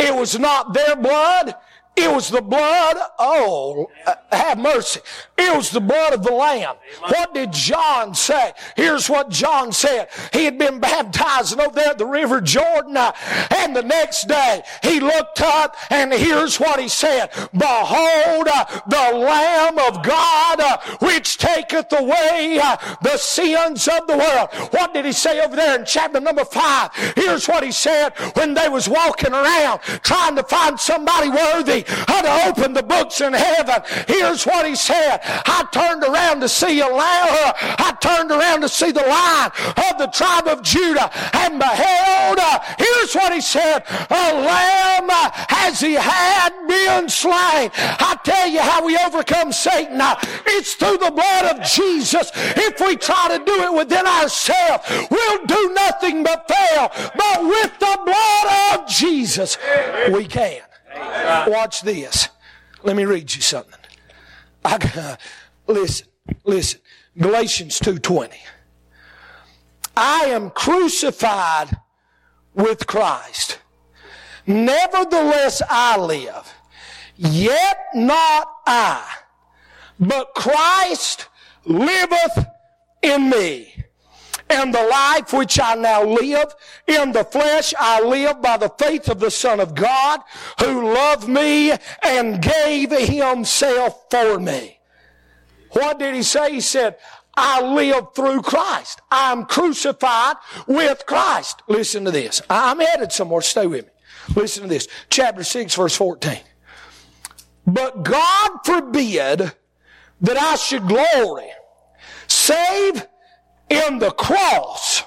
[0.00, 1.54] It was not their blood.
[2.00, 5.00] It was the blood, oh, uh, have mercy.
[5.36, 6.76] It was the blood of the Lamb.
[7.00, 8.52] What did John say?
[8.76, 10.08] Here's what John said.
[10.32, 13.12] He had been baptized over there at the river Jordan, uh,
[13.50, 17.30] and the next day he looked up and here's what he said.
[17.52, 24.16] Behold, uh, the Lamb of God, uh, which taketh away uh, the sins of the
[24.16, 24.50] world.
[24.72, 26.90] What did he say over there in chapter number five?
[27.16, 32.22] Here's what he said when they was walking around trying to find somebody worthy how
[32.22, 33.82] to open the books in heaven.
[34.06, 35.20] Here's what he said.
[35.24, 37.54] I turned around to see a lamb.
[37.78, 39.50] I turned around to see the lion
[39.90, 45.08] of the tribe of Judah and beheld, uh, here's what he said, a lamb
[45.48, 47.70] has he had been slain.
[47.74, 50.00] I tell you how we overcome Satan.
[50.46, 52.30] It's through the blood of Jesus.
[52.34, 56.90] If we try to do it within ourselves, we'll do nothing but fail.
[57.16, 59.58] But with the blood of Jesus,
[60.12, 60.67] we can.
[61.48, 62.28] Watch this.
[62.82, 63.78] Let me read you something.
[64.64, 65.16] I,
[65.66, 66.08] listen,
[66.44, 66.80] listen.
[67.16, 68.34] Galatians 2.20.
[69.96, 71.76] I am crucified
[72.54, 73.58] with Christ.
[74.46, 76.54] Nevertheless I live.
[77.16, 79.04] Yet not I,
[79.98, 81.26] but Christ
[81.64, 82.46] liveth
[83.02, 83.77] in me.
[84.50, 86.54] And the life which I now live
[86.86, 90.20] in the flesh, I live by the faith of the Son of God
[90.60, 94.78] who loved me and gave himself for me.
[95.72, 96.54] What did he say?
[96.54, 96.96] He said,
[97.36, 99.00] I live through Christ.
[99.10, 101.62] I'm crucified with Christ.
[101.68, 102.42] Listen to this.
[102.50, 103.42] I'm headed somewhere.
[103.42, 103.92] Stay with me.
[104.34, 104.88] Listen to this.
[105.10, 106.38] Chapter 6, verse 14.
[107.66, 109.52] But God forbid
[110.20, 111.50] that I should glory,
[112.26, 113.06] save
[113.86, 115.02] in the cross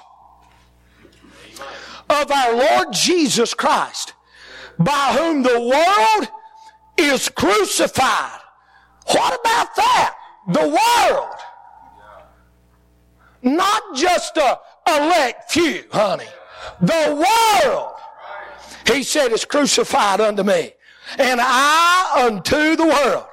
[2.08, 4.14] of our Lord Jesus Christ,
[4.78, 6.28] by whom the world
[6.96, 8.40] is crucified.
[9.06, 10.14] What about that?
[10.48, 11.34] The world.
[13.42, 16.26] Not just a elect few, honey.
[16.80, 17.26] The
[17.64, 17.94] world.
[18.86, 20.72] He said is crucified unto me,
[21.18, 23.26] and I unto the world.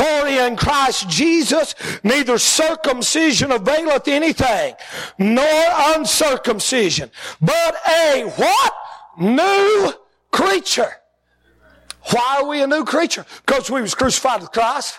[0.00, 4.74] For in Christ Jesus neither circumcision availeth anything,
[5.18, 5.62] nor
[5.94, 8.72] uncircumcision, but a what?
[9.18, 9.92] New
[10.30, 10.90] creature.
[12.12, 13.26] Why are we a new creature?
[13.44, 14.98] Because we was crucified with Christ.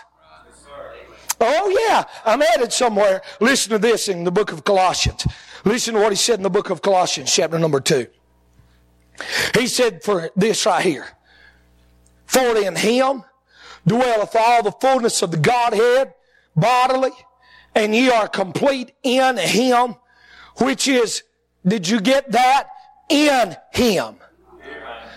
[1.40, 3.22] Oh yeah, I'm headed somewhere.
[3.40, 5.26] Listen to this in the book of Colossians.
[5.64, 8.06] Listen to what he said in the book of Colossians, chapter number two.
[9.58, 11.08] He said for this right here.
[12.26, 13.24] For in him
[13.86, 16.14] dwelleth all the fullness of the Godhead
[16.56, 17.12] bodily,
[17.74, 19.96] and ye are complete in him,
[20.58, 21.22] which is,
[21.66, 22.68] did you get that?
[23.08, 24.16] In him.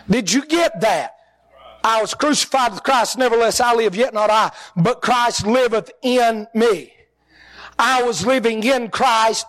[0.10, 1.15] Did you get that?
[1.84, 6.47] I was crucified with Christ, nevertheless I live, yet not I, but Christ liveth in
[6.54, 6.91] me.
[7.78, 9.45] I was living in Christ.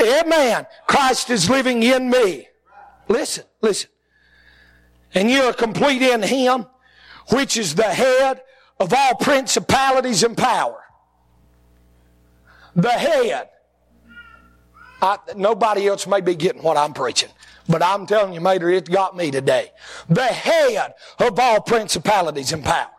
[0.00, 0.66] Amen.
[0.86, 2.48] Christ is living in me.
[3.08, 3.90] Listen, listen.
[5.14, 6.66] And you are complete in Him,
[7.30, 8.42] which is the head
[8.78, 10.82] of all principalities and power.
[12.74, 13.48] The head.
[15.00, 17.30] I, nobody else may be getting what I'm preaching.
[17.68, 19.72] But I'm telling you, Mater, it got me today.
[20.08, 22.90] The head of all principalities and power.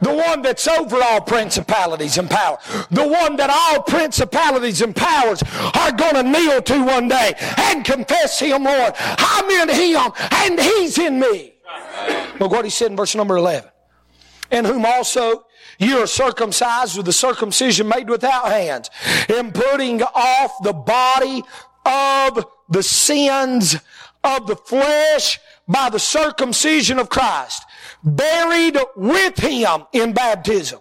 [0.00, 2.58] The one that's over all principalities and power.
[2.90, 5.42] The one that all principalities and powers
[5.74, 8.92] are going to kneel to one day and confess Him, Lord.
[8.98, 11.54] I'm in Him and He's in me.
[12.40, 13.70] Look what He said in verse number 11.
[14.50, 15.46] In whom also
[15.78, 18.90] you are circumcised with the circumcision made without hands,
[19.28, 21.42] in putting off the body
[21.84, 23.76] of the sins
[24.24, 27.64] of the flesh by the circumcision of Christ,
[28.02, 30.80] buried with him in baptism,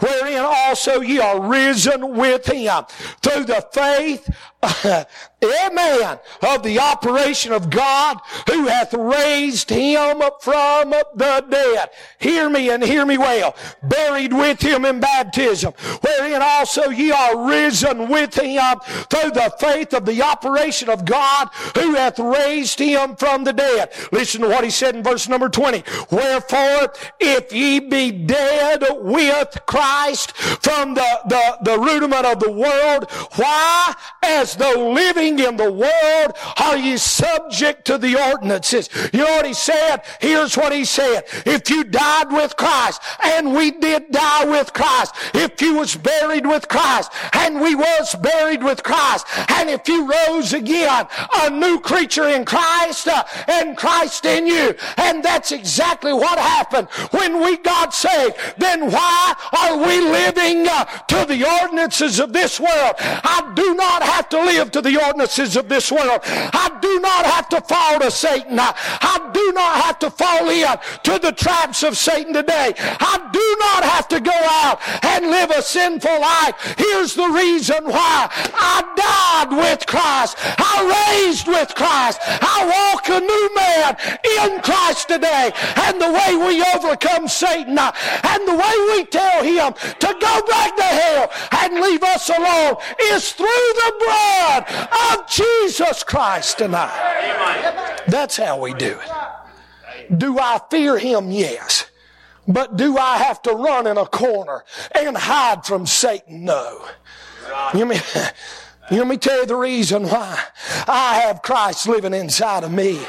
[0.00, 2.84] wherein also ye are risen with him
[3.22, 4.28] through the faith
[5.44, 6.18] Amen.
[6.42, 11.90] Of the operation of God who hath raised him from the dead.
[12.18, 13.54] Hear me and hear me well.
[13.82, 19.92] Buried with him in baptism, wherein also ye are risen with him through the faith
[19.92, 23.92] of the operation of God who hath raised him from the dead.
[24.12, 25.82] Listen to what he said in verse number 20.
[26.10, 33.10] Wherefore, if ye be dead with Christ from the, the, the rudiment of the world,
[33.36, 33.94] why?
[34.22, 38.88] As though living in the world are you subject to the ordinances.
[39.12, 40.02] You know what he said?
[40.20, 41.24] Here's what he said.
[41.46, 46.46] If you died with Christ, and we did die with Christ, if you was buried
[46.46, 51.06] with Christ, and we was buried with Christ, and if you rose again,
[51.42, 56.88] a new creature in Christ, uh, and Christ in you, and that's exactly what happened
[57.10, 62.60] when we got saved, then why are we living uh, to the ordinances of this
[62.60, 62.94] world?
[62.98, 66.20] I do not have to live to the ordinances of this world.
[66.24, 68.58] I do not have to fall to Satan.
[68.60, 72.74] I do not have to fall in to the traps of Satan today.
[72.76, 76.54] I do not have to go out and live a sinful life.
[76.76, 78.28] Here's the reason why.
[78.30, 80.36] I died with Christ.
[80.38, 82.18] I raised with Christ.
[82.22, 83.96] I walk a new man
[84.40, 85.52] in Christ today.
[85.86, 90.76] And the way we overcome Satan and the way we tell him to go back
[90.76, 91.30] to hell
[91.62, 92.76] and leave us alone
[93.12, 94.64] is through the blood
[95.12, 98.02] of Jesus Christ tonight.
[98.06, 100.18] That's how we do it.
[100.18, 101.30] Do I fear him?
[101.30, 101.86] Yes.
[102.46, 106.44] But do I have to run in a corner and hide from Satan?
[106.44, 106.84] No.
[107.74, 108.00] You mean,
[108.90, 110.42] you let me tell you the reason why
[110.86, 113.00] I have Christ living inside of me.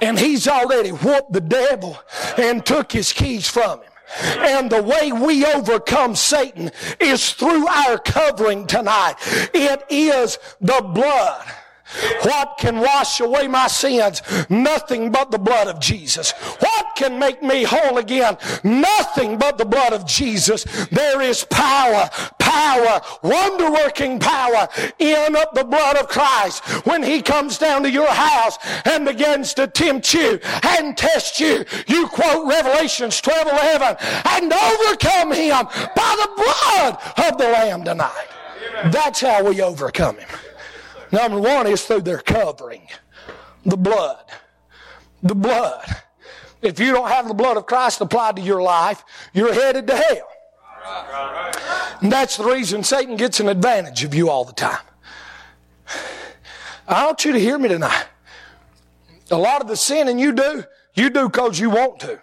[0.00, 1.98] And he's already whooped the devil
[2.36, 3.87] and took his keys from him.
[4.38, 9.14] And the way we overcome Satan is through our covering tonight.
[9.54, 11.44] It is the blood.
[12.22, 14.22] What can wash away my sins?
[14.50, 16.32] Nothing but the blood of Jesus.
[16.32, 18.36] What can make me whole again?
[18.62, 20.64] Nothing but the blood of Jesus.
[20.90, 22.10] There is power,
[22.48, 26.64] power, wonder working power in the blood of Christ.
[26.86, 31.64] When He comes down to your house and begins to tempt you and test you,
[31.86, 38.28] you quote Revelations 12 11 and overcome Him by the blood of the Lamb tonight.
[38.86, 40.28] That's how we overcome Him.
[41.12, 42.88] Number one is through their covering.
[43.64, 44.24] The blood.
[45.22, 45.84] The blood.
[46.62, 49.96] If you don't have the blood of Christ applied to your life, you're headed to
[49.96, 50.28] hell.
[52.00, 54.78] And that's the reason Satan gets an advantage of you all the time.
[56.86, 58.06] I want you to hear me tonight.
[59.30, 62.20] A lot of the sinning you do, you do because you want to.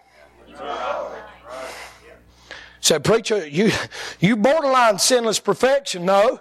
[2.80, 3.72] Say, preacher, you,
[4.20, 6.06] you borderline sinless perfection.
[6.06, 6.40] No.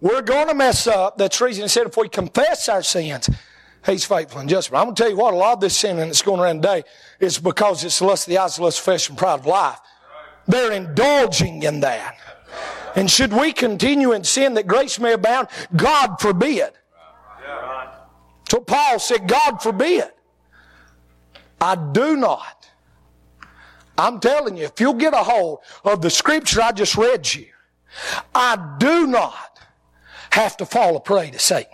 [0.00, 1.18] We're going to mess up.
[1.18, 3.28] That's the reason he said if we confess our sins,
[3.84, 4.70] he's faithful and just.
[4.70, 6.62] But I'm going to tell you what, a lot of this sinning that's going around
[6.62, 6.84] today
[7.20, 9.78] is because it's lust of the eyes, lust of flesh, and pride of life.
[10.48, 12.16] They're indulging in that.
[12.96, 15.48] And should we continue in sin that grace may abound?
[15.76, 16.70] God forbid.
[18.48, 20.10] So Paul said, God forbid.
[21.60, 22.68] I do not.
[23.98, 27.46] I'm telling you, if you'll get a hold of the scripture I just read you,
[28.34, 29.60] I do not
[30.30, 31.72] have to fall a prey to Satan.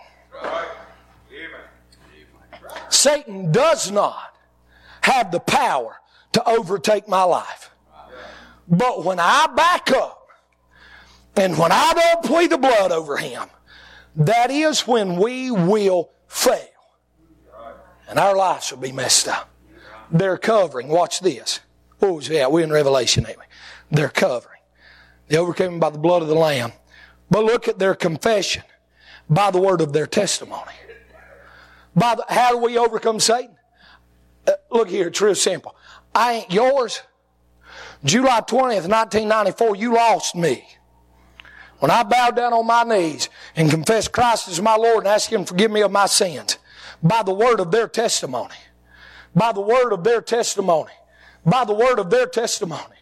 [2.89, 4.37] Satan does not
[5.01, 5.97] have the power
[6.33, 7.71] to overtake my life.
[8.67, 10.27] But when I back up
[11.35, 13.47] and when I don't plead the blood over him,
[14.15, 16.67] that is when we will fail.
[18.07, 19.49] And our lives will be messed up.
[20.11, 20.87] They're covering.
[20.87, 21.59] Watch this.
[21.99, 22.51] Was that?
[22.51, 23.43] We're in Revelation, ain't we?
[23.91, 24.59] They're covering.
[25.27, 26.71] They overcame by the blood of the Lamb.
[27.29, 28.63] But look at their confession
[29.29, 30.71] by the word of their testimony.
[31.95, 33.55] By the, how do we overcome Satan?
[34.47, 35.75] Uh, look here, it's real simple.
[36.13, 37.01] I ain't yours.
[38.03, 40.67] July 20th, 1994, you lost me.
[41.79, 45.29] When I bowed down on my knees and confessed Christ as my Lord and asked
[45.29, 46.57] Him to forgive me of my sins
[47.03, 48.55] by the word of their testimony.
[49.35, 50.91] By the word of their testimony.
[51.45, 52.95] By the word of their testimony.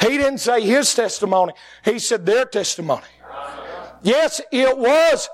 [0.00, 1.52] He didn't say his testimony.
[1.84, 3.06] He said their testimony.
[4.02, 5.28] Yes, it was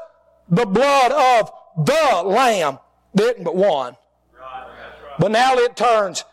[0.48, 1.50] the blood of
[1.84, 2.78] the Lamb,
[3.14, 3.96] didn't but one.
[5.18, 6.24] But now it turns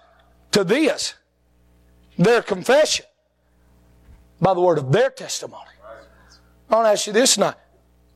[0.51, 1.15] to this,
[2.19, 3.05] their confession,
[4.39, 5.63] by the word of their testimony.
[6.69, 7.55] I want to ask you this tonight.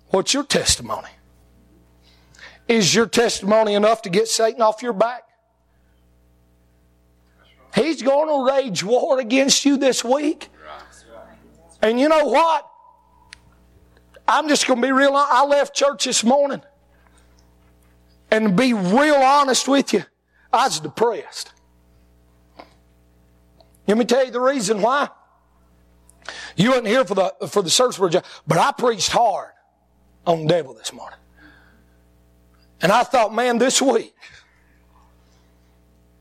[0.09, 1.09] What's your testimony?
[2.67, 5.23] Is your testimony enough to get Satan off your back?
[7.73, 10.49] He's going to rage war against you this week.
[11.81, 12.69] And you know what?
[14.27, 15.13] I'm just going to be real.
[15.15, 16.61] I left church this morning.
[18.29, 20.03] And be real honest with you,
[20.51, 21.51] I was depressed.
[23.87, 25.09] Let me tell you the reason why.
[26.55, 29.51] You weren't here for the for the service, but I preached hard
[30.25, 31.19] on the devil this morning.
[32.81, 34.13] And I thought, man, this week,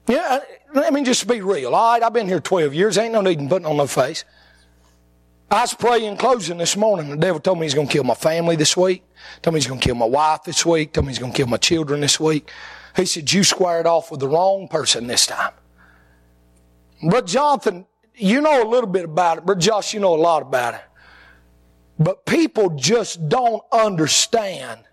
[0.08, 0.40] yeah,
[0.74, 1.74] let me just be real.
[1.74, 2.98] All right, I've been here 12 years.
[2.98, 4.24] Ain't no need in putting on no face.
[5.50, 7.10] I was praying closing this morning.
[7.10, 9.04] The devil told me he's going to kill my family this week.
[9.42, 10.94] Told me he's going to kill my wife this week.
[10.94, 12.50] Told me he's going to kill my children this week.
[12.96, 15.52] He said, you squared off with the wrong person this time.
[17.02, 19.46] But Jonathan, you know a little bit about it.
[19.46, 20.80] But Josh, you know a lot about it.
[21.98, 24.84] But people just don't understand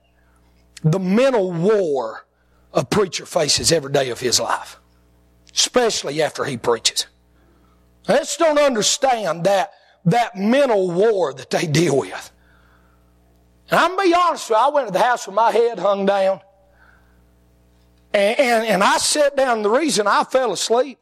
[0.83, 2.25] the mental war
[2.73, 4.79] a preacher faces every day of his life,
[5.53, 7.07] especially after he preaches.
[8.05, 9.73] They just don't understand that
[10.05, 12.31] that mental war that they deal with.
[13.69, 15.79] And I'm gonna be honest with you, I went to the house with my head
[15.79, 16.41] hung down.
[18.13, 20.99] And, and, and I sat down, the reason I fell asleep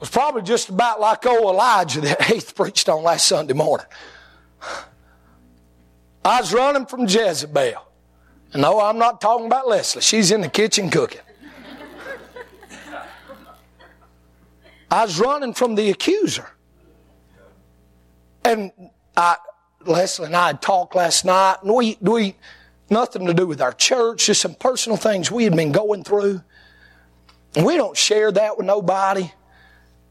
[0.00, 3.86] was probably just about like old Elijah that Heath preached on last Sunday morning.
[6.24, 7.84] I was running from Jezebel.
[8.54, 10.02] No, I'm not talking about Leslie.
[10.02, 11.20] She's in the kitchen cooking.
[14.90, 16.48] I was running from the accuser.
[18.44, 18.72] And
[19.16, 19.36] I,
[19.84, 22.36] Leslie and I had talked last night, and we, we,
[22.88, 26.42] nothing to do with our church, just some personal things we had been going through.
[27.54, 29.30] And we don't share that with nobody.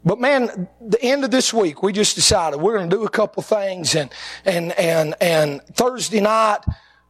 [0.04, 3.10] But man, the end of this week, we just decided we're going to do a
[3.10, 3.94] couple things.
[3.94, 4.10] And,
[4.44, 6.60] and, and, and Thursday night,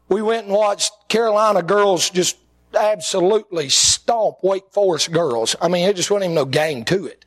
[0.08, 2.38] we went and watched Carolina girls just
[2.78, 5.54] absolutely stomp Wake Forest girls.
[5.60, 7.24] I mean, it just wasn't even no game to it.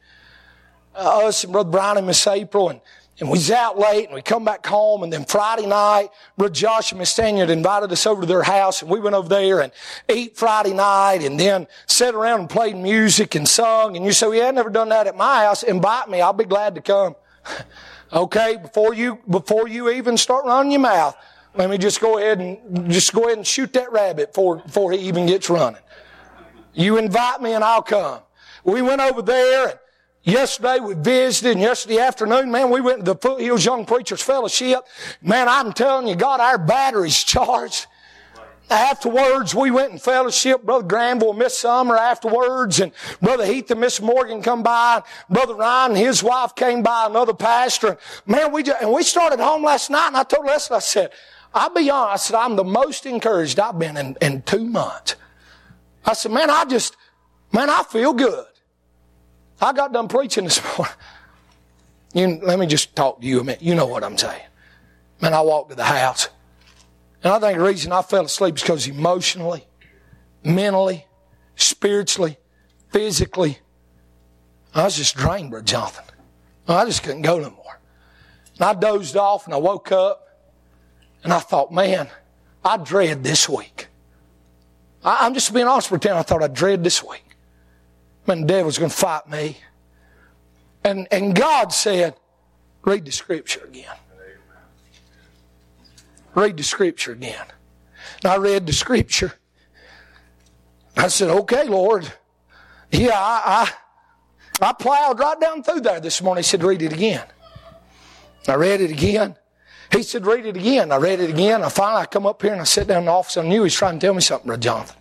[0.95, 2.81] Uh, us and Brother Brian and Miss April and
[3.21, 6.55] and we was out late and we come back home and then Friday night, Brother
[6.55, 9.29] Josh and Miss Tanya had invited us over to their house and we went over
[9.29, 9.71] there and
[10.09, 13.95] ate Friday night and then sat around and played music and sung.
[13.95, 15.61] And you say, yeah, I've never done that at my house.
[15.61, 16.19] Invite me.
[16.19, 17.15] I'll be glad to come.
[18.13, 18.57] okay.
[18.57, 21.15] Before you, before you even start running your mouth,
[21.53, 24.93] let me just go ahead and just go ahead and shoot that rabbit before, before
[24.93, 25.81] he even gets running.
[26.73, 28.21] You invite me and I'll come.
[28.63, 29.79] We went over there and
[30.23, 34.85] Yesterday we visited, and yesterday afternoon, man, we went to the Foothills Young Preachers Fellowship.
[35.21, 37.87] Man, I'm telling you, God, our battery's charged.
[38.69, 40.63] Afterwards, we went and fellowship.
[40.63, 45.01] Brother Granville, Miss Summer afterwards, and Brother Heath and Miss Morgan come by.
[45.27, 47.97] Brother Ryan and his wife came by, another pastor.
[48.27, 51.11] Man, we just, and we started home last night, and I told Leslie, I said,
[51.53, 55.15] I'll be honest, I said, I'm the most encouraged I've been in, in two months.
[56.05, 56.95] I said, man, I just,
[57.51, 58.45] man, I feel good.
[59.61, 60.95] I got done preaching this morning.
[62.13, 63.61] You, let me just talk to you a minute.
[63.61, 64.41] You know what I'm saying.
[65.21, 66.29] Man, I walked to the house.
[67.23, 69.65] And I think the reason I fell asleep is because emotionally,
[70.43, 71.05] mentally,
[71.55, 72.37] spiritually,
[72.89, 73.59] physically,
[74.73, 76.05] I was just drained, Brother Jonathan.
[76.67, 77.79] I just couldn't go no more.
[78.55, 80.27] And I dozed off and I woke up
[81.23, 82.07] and I thought, man,
[82.63, 83.87] I dread this week.
[85.03, 85.97] I, am just being honest you.
[86.11, 87.30] I thought I dread this week.
[88.27, 89.57] Man, the devil's going to fight me.
[90.83, 92.15] And, and God said,
[92.83, 93.95] read the scripture again.
[96.33, 97.45] Read the scripture again.
[98.23, 99.33] And I read the scripture.
[100.95, 102.11] I said, okay, Lord.
[102.91, 103.71] Yeah, I,
[104.61, 106.43] I, I plowed right down through there this morning.
[106.43, 107.25] He said, read it again.
[108.47, 109.35] I read it again.
[109.91, 110.91] He said, read it again.
[110.91, 111.63] I read it again.
[111.63, 113.37] I finally I come up here and I sit down in the office.
[113.37, 115.00] I knew he was trying to tell me something, Brother Jonathan.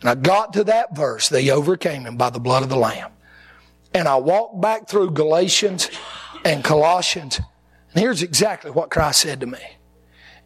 [0.00, 3.12] And I got to that verse, they overcame him by the blood of the Lamb.
[3.94, 5.88] And I walked back through Galatians
[6.44, 7.38] and Colossians.
[7.38, 9.60] And here's exactly what Christ said to me.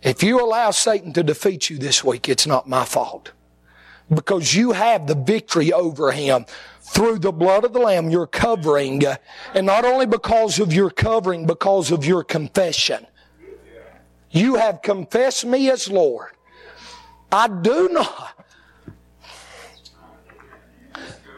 [0.02, 3.32] If you allow Satan to defeat you this week, it's not my fault.
[4.12, 6.46] Because you have the victory over him
[6.80, 9.02] through the blood of the Lamb, your covering.
[9.54, 13.06] And not only because of your covering, because of your confession.
[14.30, 16.30] You have confessed me as Lord.
[17.32, 18.37] I do not.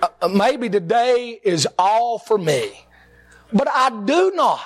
[0.03, 2.86] Uh, maybe today is all for me.
[3.53, 4.61] But I do not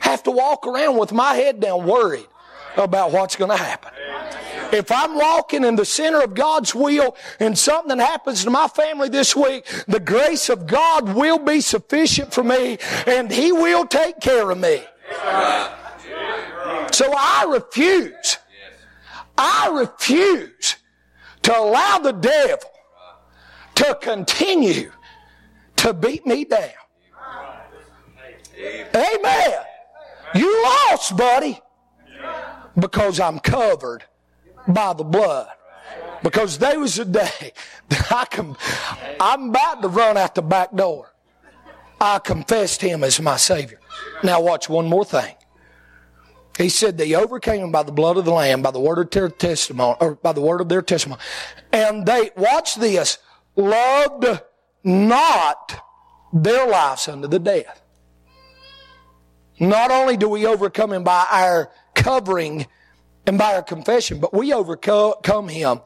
[0.00, 2.26] have to walk around with my head down worried
[2.76, 3.92] about what's going to happen.
[4.72, 9.08] If I'm walking in the center of God's will and something happens to my family
[9.08, 14.20] this week, the grace of God will be sufficient for me and He will take
[14.20, 14.82] care of me.
[16.92, 18.38] So I refuse.
[19.38, 20.76] I refuse
[21.42, 22.70] to allow the devil
[23.76, 24.90] to continue
[25.76, 26.70] to beat me down.
[28.58, 29.52] Amen.
[30.34, 31.60] You lost, buddy,
[32.78, 34.04] because I'm covered
[34.66, 35.48] by the blood.
[36.22, 37.52] Because there was a day
[37.88, 38.56] that I can,
[39.20, 41.12] I'm about to run out the back door.
[42.00, 43.80] I confessed him as my Savior.
[44.22, 45.34] Now watch one more thing.
[46.58, 49.10] He said they overcame him by the blood of the Lamb, by the word of
[49.10, 51.20] their testimony, or by the word of their testimony.
[51.70, 53.18] And they, watch this,
[53.56, 54.42] loved
[54.84, 55.82] not
[56.32, 57.82] their lives unto the death.
[59.58, 62.66] Not only do we overcome him by our covering
[63.26, 65.80] and by our confession, but we overcome him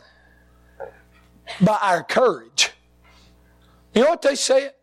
[1.61, 2.71] by our courage.
[3.95, 4.75] You know what they said?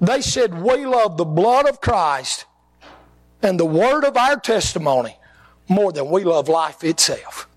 [0.00, 2.46] They said, We love the blood of Christ
[3.42, 5.16] and the word of our testimony
[5.68, 7.48] more than we love life itself.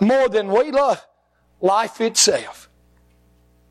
[0.00, 1.04] More than we love
[1.64, 2.68] life itself.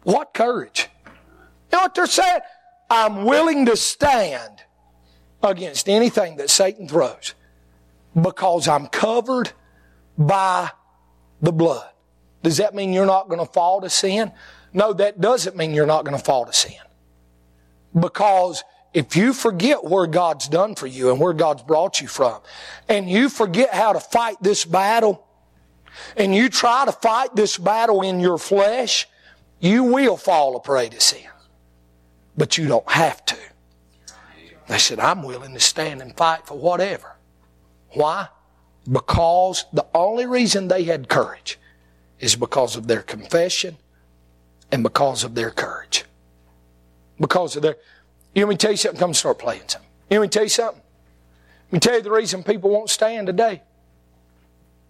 [0.01, 0.89] What courage.
[1.05, 2.41] You know what they're saying?
[2.89, 4.63] I'm willing to stand
[5.41, 7.35] against anything that Satan throws
[8.19, 9.51] because I'm covered
[10.17, 10.71] by
[11.41, 11.87] the blood.
[12.41, 14.31] Does that mean you're not going to fall to sin?
[14.73, 16.73] No, that doesn't mean you're not going to fall to sin.
[17.97, 18.63] Because
[18.93, 22.41] if you forget where God's done for you and where God's brought you from,
[22.89, 25.25] and you forget how to fight this battle,
[26.17, 29.07] and you try to fight this battle in your flesh,
[29.59, 31.27] you will fall a prey to sin.
[32.37, 33.37] But you don't have to.
[34.67, 37.15] They said, I'm willing to stand and fight for whatever.
[37.89, 38.27] Why?
[38.89, 41.59] Because the only reason they had courage
[42.19, 43.77] is because of their confession
[44.71, 46.05] and because of their courage.
[47.19, 47.75] Because of their,
[48.33, 48.99] you want me to tell you something?
[48.99, 49.89] Come start playing something.
[50.09, 50.81] You want me to tell you something?
[51.67, 53.61] Let me tell you the reason people won't stand today.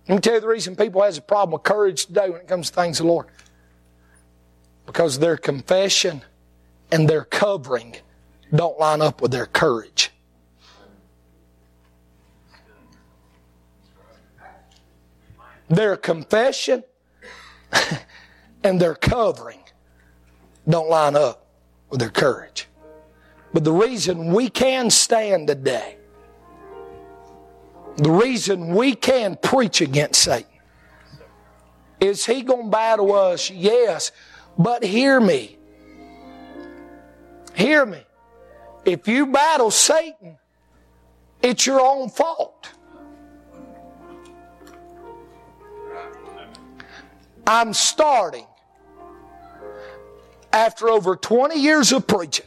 [0.08, 2.48] Let me tell you the reason people has a problem with courage today when it
[2.48, 3.28] comes to things of the Lord.
[4.86, 6.24] Because their confession
[6.92, 7.96] and their covering
[8.54, 10.12] don't line up with their courage.
[15.70, 16.84] Their confession
[18.64, 19.64] and their covering
[20.68, 21.48] don't line up
[21.90, 22.68] with their courage.
[23.54, 25.98] But the reason we can stand today,
[27.98, 30.50] the reason we can preach against Satan,
[32.00, 33.50] is he going to battle us?
[33.50, 34.12] Yes.
[34.58, 35.58] But hear me.
[37.54, 38.04] Hear me.
[38.86, 40.38] If you battle Satan,
[41.42, 42.72] it's your own fault.
[47.46, 48.46] I'm starting
[50.52, 52.46] after over 20 years of preaching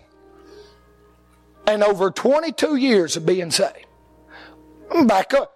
[1.66, 3.85] and over 22 years of being saved.
[5.06, 5.52] Back up.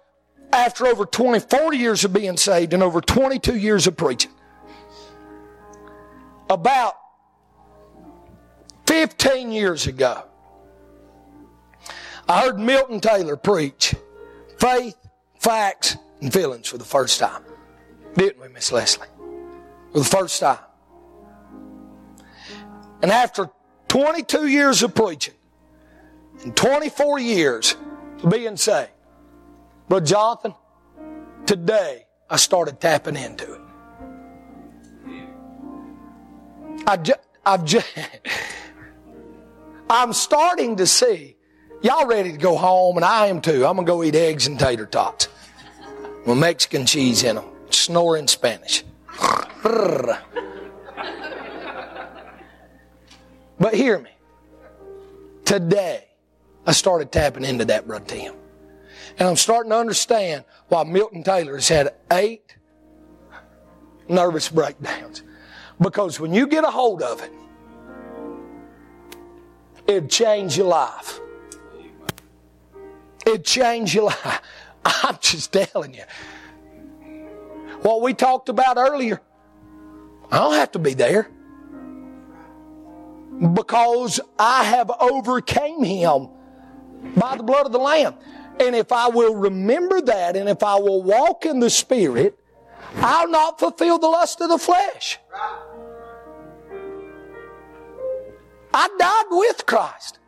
[0.53, 4.31] After over 20, 40 years of being saved and over 22 years of preaching.
[6.49, 6.95] About
[8.85, 10.23] 15 years ago,
[12.27, 13.95] I heard Milton Taylor preach
[14.57, 14.97] faith,
[15.39, 17.43] facts, and feelings for the first time.
[18.15, 19.07] Didn't we, Miss Leslie?
[19.93, 20.59] For the first time.
[23.01, 23.49] And after
[23.87, 25.33] 22 years of preaching,
[26.43, 27.75] and 24 years
[28.23, 28.91] of being saved.
[29.91, 30.55] Brother Jonathan,
[31.45, 33.61] today I started tapping into it.
[36.87, 37.13] I ju-
[37.45, 37.85] I've just,
[39.89, 41.35] I'm starting to see.
[41.81, 43.65] Y'all ready to go home, and I am too.
[43.65, 45.27] I'm gonna go eat eggs and tater tots
[46.25, 47.49] with Mexican cheese in them.
[47.69, 48.85] Snore in Spanish.
[49.61, 50.21] but
[53.73, 54.11] hear me.
[55.43, 56.07] Today,
[56.65, 58.35] I started tapping into that, Brother Tim.
[59.21, 62.55] And I'm starting to understand why Milton Taylor has had eight
[64.09, 65.21] nervous breakdowns.
[65.79, 67.31] Because when you get a hold of it,
[69.85, 71.19] it'd change your life.
[73.27, 74.41] It'd change your life.
[74.85, 76.03] I'm just telling you.
[77.83, 79.21] What we talked about earlier,
[80.31, 81.29] I don't have to be there.
[83.53, 86.29] Because I have overcame him
[87.15, 88.15] by the blood of the Lamb.
[88.61, 92.37] And if I will remember that and if I will walk in the Spirit,
[92.97, 95.17] I'll not fulfill the lust of the flesh.
[98.71, 100.19] I died with Christ.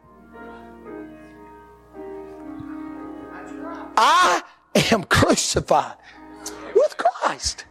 [3.95, 4.41] I
[4.91, 5.97] am crucified
[6.73, 7.65] with Christ.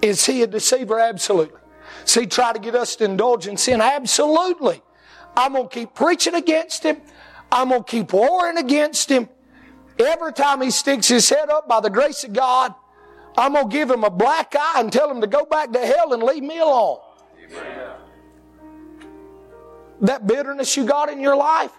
[0.00, 0.98] Is he a deceiver?
[0.98, 1.60] Absolutely.
[2.06, 3.82] See, try to get us to indulge in sin?
[3.82, 4.82] Absolutely.
[5.36, 7.02] I'm going to keep preaching against him.
[7.52, 9.28] I'm going to keep warring against him.
[9.98, 12.74] Every time he sticks his head up by the grace of God,
[13.36, 15.78] I'm going to give him a black eye and tell him to go back to
[15.78, 16.98] hell and leave me alone.
[17.44, 17.90] Amen.
[20.00, 21.72] That bitterness you got in your life,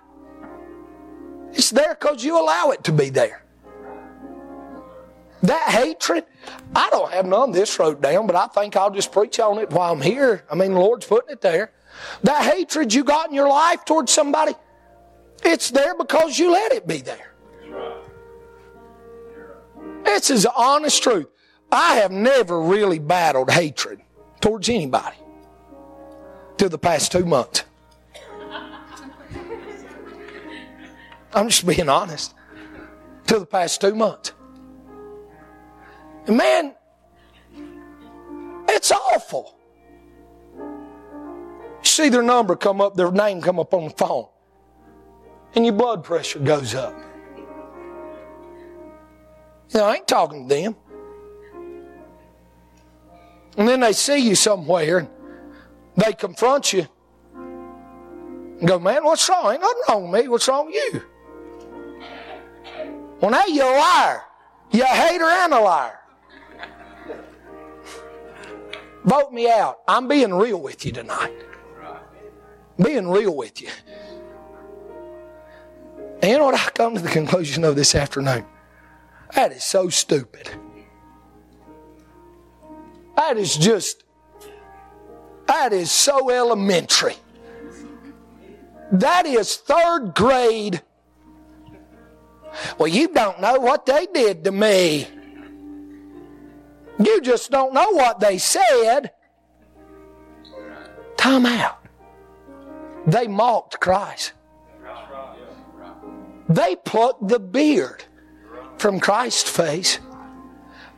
[1.54, 3.44] it's there because you allow it to be there.
[5.44, 6.26] That hatred,
[6.76, 9.58] I don't have none of this wrote down, but I think I'll just preach on
[9.58, 10.46] it while I'm here.
[10.52, 11.72] I mean, the Lord's putting it there.
[12.24, 14.54] That hatred you got in your life towards somebody,
[15.44, 17.34] it's there because you let it be there.
[20.06, 21.28] It's as honest truth.
[21.72, 24.02] I have never really battled hatred
[24.42, 25.18] towards anybody
[26.58, 27.64] till the past two months.
[31.34, 32.34] I'm just being honest.
[33.26, 34.34] Till the past two months.
[36.28, 36.76] And man,
[38.68, 39.56] it's awful.
[40.58, 44.28] You see their number come up, their name come up on the phone,
[45.56, 46.95] and your blood pressure goes up.
[49.70, 50.76] You know, I ain't talking to them.
[53.58, 55.10] And then they see you somewhere and
[55.95, 56.88] they confront you
[57.34, 59.52] and go, Man, what's wrong?
[59.52, 60.28] Ain't nothing wrong with me.
[60.28, 61.02] What's wrong with you?
[63.20, 64.24] Well, now you're a liar.
[64.72, 65.99] You're a hater and a liar.
[69.04, 69.80] Vote me out.
[69.88, 71.34] I'm being real with you tonight.
[72.82, 73.70] Being real with you.
[76.22, 78.46] And you know what I come to the conclusion of this afternoon?
[79.34, 80.50] That is so stupid.
[83.16, 84.04] That is just,
[85.48, 87.16] that is so elementary.
[88.92, 90.82] That is third grade.
[92.78, 95.08] Well, you don't know what they did to me.
[97.00, 99.12] You just don't know what they said.
[101.18, 101.80] Time out.
[103.08, 104.34] They mocked Christ.
[106.56, 108.04] They plucked the beard
[108.78, 109.99] from Christ's face.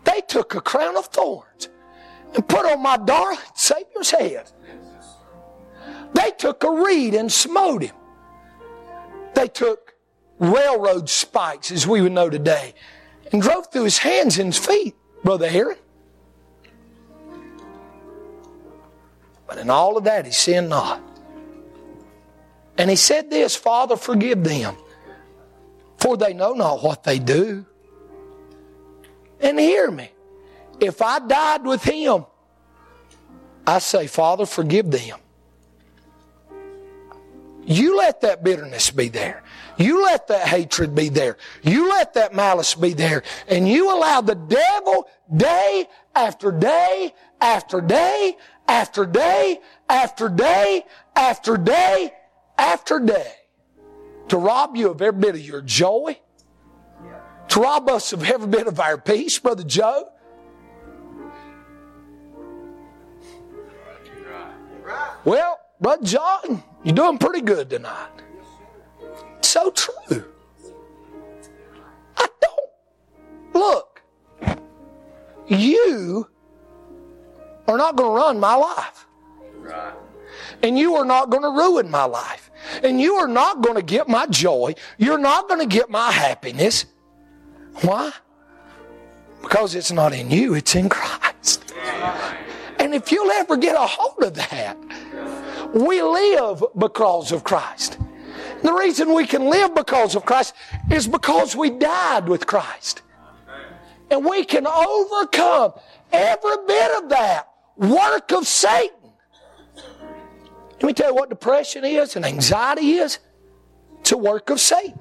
[0.04, 1.70] They took a crown of thorns
[2.34, 4.52] and put on my darling Savior's head.
[6.16, 7.96] They took a reed and smote him.
[9.36, 9.94] They took
[10.40, 12.74] railroad spikes, as we would know today,
[13.32, 15.78] and drove through his hands and his feet, Brother Aaron.
[19.48, 21.00] But in all of that, he sinned not.
[22.76, 24.76] And he said this Father, forgive them,
[26.04, 27.66] for they know not what they do.
[29.40, 30.10] And hear me.
[30.82, 32.26] If I died with him,
[33.66, 35.20] I say, Father, forgive them.
[37.66, 39.44] You let that bitterness be there.
[39.78, 41.38] You let that hatred be there.
[41.62, 43.24] You let that malice be there.
[43.48, 48.36] And you allow the devil day after day after day
[48.68, 50.84] after day after day
[51.16, 52.12] after day
[52.58, 53.36] after day
[54.30, 56.18] to rob you of every bit of your joy,
[57.50, 60.10] to rob us of every bit of our peace, Brother Joe.
[65.26, 68.10] Well, Brother John, you're doing pretty good tonight.
[69.42, 70.26] So true.
[72.18, 72.70] I don't.
[73.54, 74.02] Look,
[75.48, 76.28] you
[77.68, 79.06] are not going to run my life.
[80.62, 82.52] And you are not going to ruin my life.
[82.84, 84.76] And you are not going to get my joy.
[84.98, 86.86] You're not going to get my happiness.
[87.82, 88.12] Why?
[89.42, 91.74] Because it's not in you, it's in Christ.
[92.80, 94.78] And if you'll ever get a hold of that,
[95.74, 97.98] we live because of Christ.
[98.62, 100.54] The reason we can live because of Christ
[100.90, 103.02] is because we died with Christ.
[104.10, 105.74] And we can overcome
[106.12, 109.03] every bit of that work of Satan.
[110.74, 113.20] Let me tell you what depression is and anxiety is.
[114.00, 115.00] It's a work of Satan.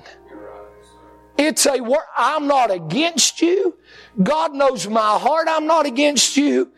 [1.39, 2.07] It's a work.
[2.17, 3.77] I'm not against you.
[4.23, 5.49] God knows my heart.
[5.51, 6.73] I'm not against you.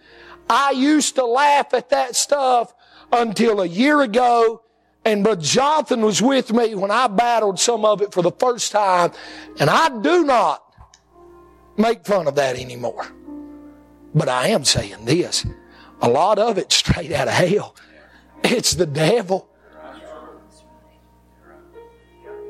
[0.48, 2.72] I used to laugh at that stuff
[3.12, 4.62] until a year ago.
[5.04, 8.72] And Brother Jonathan was with me when I battled some of it for the first
[8.72, 9.12] time.
[9.60, 10.64] And I do not
[11.76, 13.06] make fun of that anymore.
[14.14, 15.44] But I am saying this.
[16.00, 17.76] A lot of it straight out of hell.
[18.44, 19.48] It's the devil.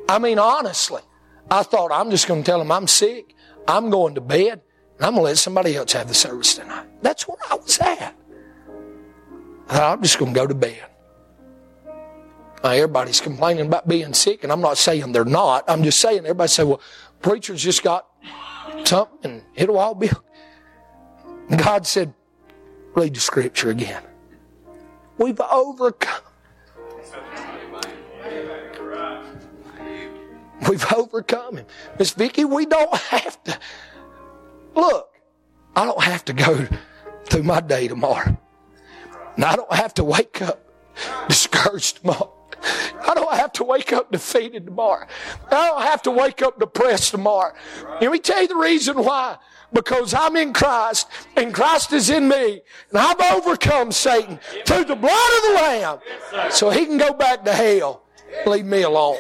[0.09, 1.03] I mean, honestly,
[1.51, 3.35] I thought I'm just going to tell him I'm sick.
[3.67, 4.61] I'm going to bed.
[4.97, 6.87] And I'm going to let somebody else have the service tonight.
[7.01, 8.15] That's where I was at.
[9.69, 10.85] I thought, I'm just going to go to bed.
[12.63, 15.65] Now, everybody's complaining about being sick, and I'm not saying they're not.
[15.69, 16.81] I'm just saying everybody say, well,
[17.21, 18.07] preacher's just got
[18.85, 20.11] something and it'll all be.
[21.57, 22.15] God said,
[22.95, 24.03] read the scripture again.
[25.19, 26.23] We've overcome.
[30.69, 31.67] We've overcome him.
[31.99, 33.59] Miss Vicki, we don't have to.
[34.75, 35.09] Look,
[35.77, 36.67] I don't have to go
[37.27, 38.37] through my day tomorrow.
[39.37, 40.61] And I don't have to wake up
[41.29, 42.33] discouraged tomorrow.
[43.07, 45.07] I don't have to wake up defeated tomorrow.
[45.51, 47.53] I don't have to wake up depressed tomorrow.
[48.01, 49.37] Let me tell you the reason why.
[49.75, 54.95] Because I'm in Christ and Christ is in me and I've overcome Satan through the
[54.95, 55.99] blood of the Lamb
[56.51, 58.05] so he can go back to hell.
[58.47, 59.18] Leave me alone.